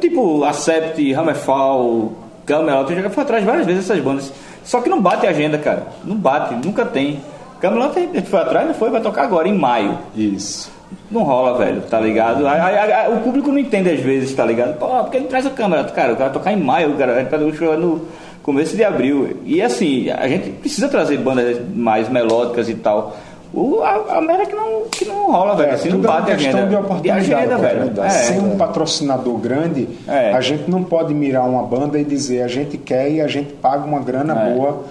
[0.00, 2.12] tipo Accept, Hammerfall,
[2.46, 4.32] Camelot, a gente já foi atrás várias vezes dessas bandas,
[4.64, 7.20] só que não bate a agenda, cara, não bate, nunca tem.
[7.60, 9.98] Camelot a gente foi atrás, não foi, vai tocar agora, em maio.
[10.14, 10.77] Isso.
[11.10, 12.46] Não rola, velho, tá ligado?
[12.46, 14.78] A- a- a- o público não entende às vezes, tá ligado?
[14.78, 17.26] Pô, porque ele traz a câmera, cara, o cara vai tocar em maio, o cara
[17.54, 18.02] show no
[18.42, 19.38] começo de abril.
[19.44, 23.16] E assim, a gente precisa trazer bandas mais melódicas e tal.
[23.52, 25.72] O, a, a merda é que não, que não rola, velho.
[25.72, 26.68] assim, não tudo é uma bate a questão agenda.
[26.68, 27.34] de oportunidade.
[27.34, 27.74] agenda, velho.
[27.80, 28.14] oportunidade.
[28.14, 28.18] É.
[28.18, 30.32] Sem um patrocinador grande, É.
[30.34, 33.54] a gente não pode mirar uma banda e dizer a gente quer e a gente
[33.54, 34.52] paga uma grana É.
[34.54, 34.84] boa.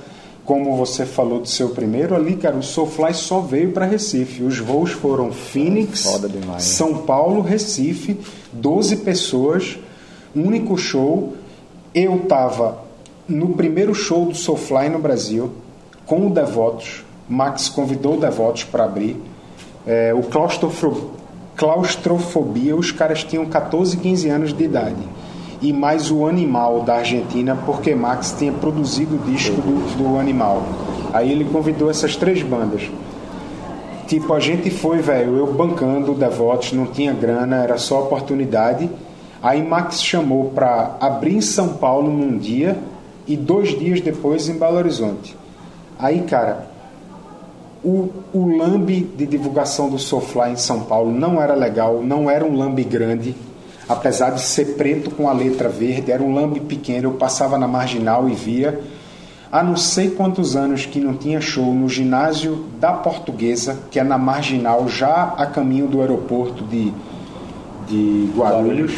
[0.48, 4.42] Como você falou do seu primeiro ali, cara, o Soulfly só veio para Recife.
[4.42, 6.64] Os voos foram Phoenix, demais?
[6.64, 8.18] São Paulo, Recife,
[8.54, 9.78] 12 pessoas,
[10.34, 11.34] único show.
[11.94, 12.80] Eu tava
[13.28, 15.52] no primeiro show do Soulfly no Brasil,
[16.06, 17.04] com o Devotos.
[17.28, 19.22] Max convidou o Devotos para abrir.
[19.86, 21.12] É, o claustrofo-
[21.58, 24.96] claustrofobia, os caras tinham 14, 15 anos de idade.
[25.62, 30.64] E mais o Animal da Argentina, porque Max tinha produzido o disco do, do Animal.
[31.14, 32.90] Aí ele convidou essas três bandas.
[34.08, 38.90] Tipo, a gente foi, velho, eu bancando o Devotos, não tinha grana, era só oportunidade.
[39.42, 42.78] Aí Max chamou pra abrir em São Paulo num dia
[43.28, 45.36] e dois dias depois em Belo Horizonte.
[46.00, 46.68] Aí, cara,
[47.84, 52.44] O, o lambe de divulgação do Sofla em São Paulo não era legal, não era
[52.44, 53.36] um lambe grande,
[53.88, 57.68] apesar de ser preto com a letra verde, era um lambe pequeno, eu passava na
[57.68, 58.80] marginal e via.
[59.50, 64.04] Há não sei quantos anos que não tinha show no ginásio da Portuguesa, que é
[64.04, 66.94] na marginal, já a caminho do aeroporto de,
[67.88, 68.94] de Guarulhos.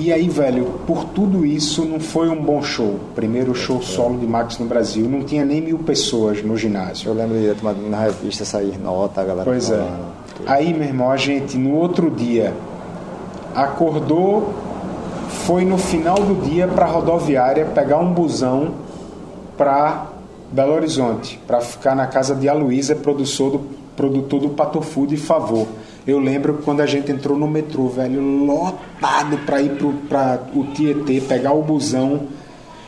[0.00, 3.00] E aí, velho, por tudo isso não foi um bom show.
[3.16, 7.08] Primeiro show solo de Max no Brasil, não tinha nem mil pessoas no ginásio.
[7.08, 9.44] Eu lembro de na revista sair nota, a galera.
[9.44, 9.84] Pois é.
[10.46, 12.54] Aí, meu irmão, a gente no outro dia
[13.64, 14.52] acordou,
[15.46, 18.72] foi no final do dia para a rodoviária pegar um busão
[19.56, 20.06] para
[20.52, 23.60] Belo Horizonte, para ficar na casa de Aloysio, produtor do,
[23.96, 25.66] produtor do Pato Food Favor.
[26.06, 29.76] Eu lembro quando a gente entrou no metrô, velho, lotado para ir
[30.08, 32.22] para o Tietê, pegar o busão.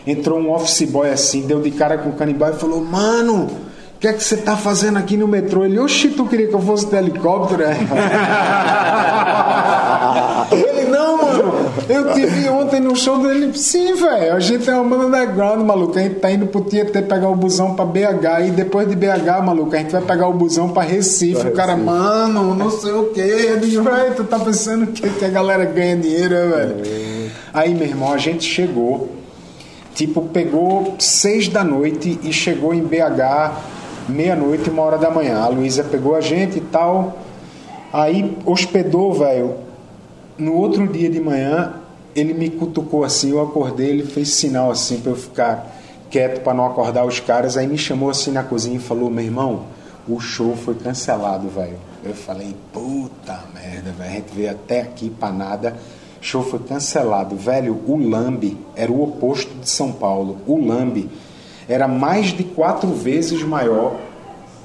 [0.07, 3.99] Entrou um office boy assim, deu de cara com o canibal e falou: Mano, o
[4.01, 5.67] que é que você tá fazendo aqui no metrô?
[5.67, 7.65] Ele, oxi, tu queria que eu fosse de helicóptero?
[7.65, 7.77] É?
[10.51, 11.53] Ele, não, mano,
[11.89, 13.57] eu te vi ontem no show dele.
[13.57, 15.99] Sim, velho, a gente é uma banda underground, maluco.
[15.99, 19.43] A gente tá indo pro Tietê pegar o busão pra BH e depois de BH,
[19.45, 21.41] maluco, a gente vai pegar o busão pra Recife.
[21.41, 21.91] Pra o cara, Recife.
[21.91, 23.21] mano, não sei o que.
[23.21, 26.77] Eu digo, velho, tu tá pensando que, que a galera ganha dinheiro, né, velho?
[26.87, 27.29] É.
[27.53, 29.09] Aí, meu irmão, a gente chegou,
[29.95, 33.71] tipo, pegou seis da noite e chegou em BH
[34.09, 35.41] meia-noite, uma hora da manhã.
[35.41, 37.19] A Luísa pegou a gente e tal.
[37.93, 39.55] Aí hospedou, velho.
[40.39, 41.75] No outro dia de manhã,
[42.15, 45.77] ele me cutucou assim, eu acordei, ele fez sinal assim para eu ficar
[46.11, 47.57] quieto para não acordar os caras.
[47.57, 49.65] Aí me chamou assim na cozinha e falou: "Meu irmão,
[50.09, 51.79] o show foi cancelado, velho".
[52.05, 55.77] Eu falei: "Puta merda, velho, a gente veio até aqui para nada".
[56.21, 57.81] Show foi cancelado, velho.
[57.87, 60.39] O Lambe era o oposto de São Paulo.
[60.47, 61.09] O Lambe
[61.67, 63.97] era mais de quatro vezes maior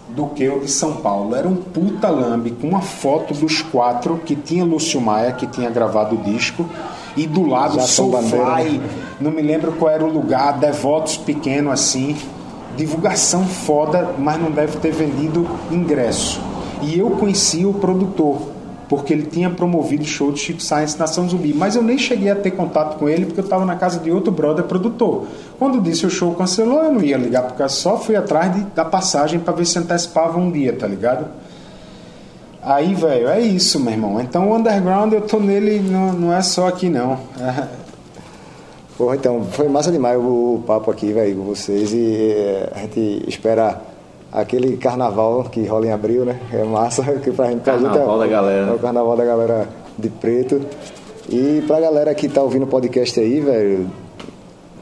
[0.10, 1.36] do que o de São Paulo.
[1.36, 5.70] Era um puta lambe com uma foto dos quatro que tinha Lúcio Maia, que tinha
[5.70, 6.66] gravado o disco,
[7.18, 8.90] e do lado Soulfly, né?
[9.20, 12.16] não me lembro qual era o lugar, devotos pequeno assim.
[12.76, 16.42] Divulgação foda, mas não deve ter vendido ingresso.
[16.82, 18.55] E eu conheci o produtor
[18.88, 21.54] porque ele tinha promovido o show de Chico Science Nação Zumbi.
[21.54, 24.12] Mas eu nem cheguei a ter contato com ele porque eu estava na casa de
[24.12, 25.26] outro brother produtor.
[25.58, 28.86] Quando disse o show cancelou, eu não ia ligar porque só fui atrás de, da
[28.86, 31.26] passagem para ver se antecipava um dia, tá ligado?
[32.62, 34.20] Aí, velho, é isso, meu irmão.
[34.20, 37.20] Então o underground eu tô nele, não, não é só aqui não.
[38.98, 43.26] Porra, então, foi massa demais o, papo aqui, velho, com vocês e eh, a gente
[43.28, 43.82] espera
[44.36, 46.38] aquele carnaval que rola em abril, né?
[46.52, 48.68] É massa, que pra gente pra carnaval gente é, da galera.
[48.68, 49.68] É o carnaval da galera
[49.98, 50.62] de preto.
[51.30, 53.90] E pra galera que tá ouvindo o podcast aí, velho,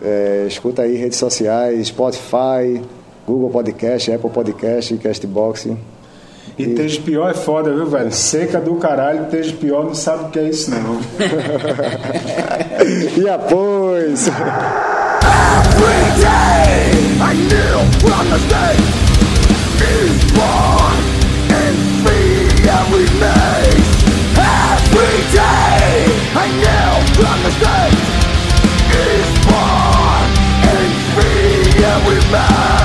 [0.03, 2.81] é, escuta aí redes sociais, Spotify,
[3.25, 5.67] Google Podcast, Apple Podcast, Castbox.
[6.57, 8.11] E, e pior é foda, viu, velho?
[8.11, 10.99] Seca do caralho, Teja pior não sabe o que é isso, não.
[13.17, 14.27] e após.
[14.27, 16.91] Every day
[17.21, 19.02] I kneel from the stage
[22.93, 24.03] free every maze
[24.37, 26.05] Every day.
[26.35, 28.05] I kneel from the stage
[28.93, 30.27] is born
[30.69, 32.82] and free every maze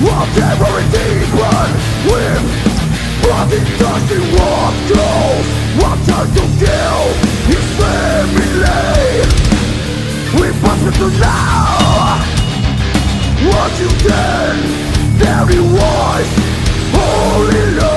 [0.00, 1.70] Of terror and demon
[2.06, 2.44] With
[3.20, 5.46] bloody dusty warm goals
[5.82, 7.02] What time to kill?
[7.50, 8.48] His family
[10.38, 12.22] We must to now.
[13.50, 14.56] What you did
[15.18, 16.32] Very wise.
[16.94, 17.87] Holy love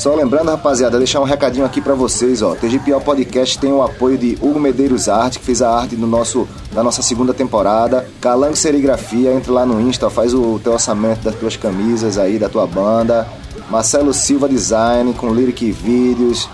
[0.00, 2.54] Só lembrando, rapaziada, deixar um recadinho aqui para vocês, ó.
[2.54, 6.48] TGPO Podcast tem o apoio de Hugo Medeiros Arte, que fez a arte do nosso,
[6.72, 8.08] da nossa segunda temporada.
[8.18, 12.48] Calango Serigrafia, entra lá no Insta, faz o teu orçamento das tuas camisas aí, da
[12.48, 13.28] tua banda.
[13.68, 16.48] Marcelo Silva Design, com lyric vídeos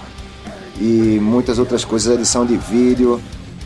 [0.80, 3.20] e muitas outras coisas, edição de vídeo.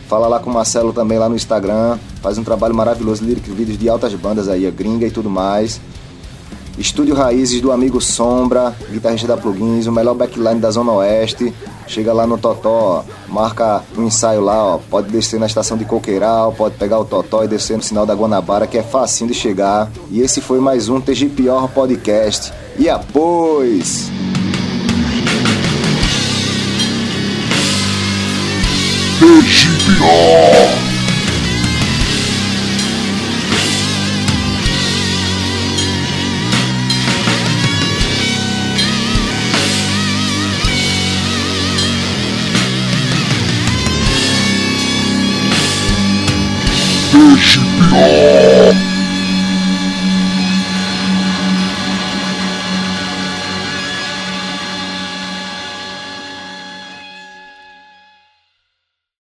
[0.09, 1.99] Fala lá com o Marcelo também lá no Instagram.
[2.21, 5.81] Faz um trabalho maravilhoso, lyric vídeos de altas bandas aí, a gringa e tudo mais.
[6.81, 11.53] Estúdio Raízes do amigo Sombra, guitarrista da Plugins, o melhor backline da Zona Oeste.
[11.87, 14.79] Chega lá no Totó, marca um ensaio lá, ó.
[14.79, 18.15] Pode descer na estação de Coqueiral, pode pegar o Totó e descer no sinal da
[18.15, 19.91] Guanabara, que é facinho de chegar.
[20.11, 22.51] E esse foi mais um TG Pior Podcast.
[22.79, 24.09] E após!
[47.13, 48.90] 你是谁啊？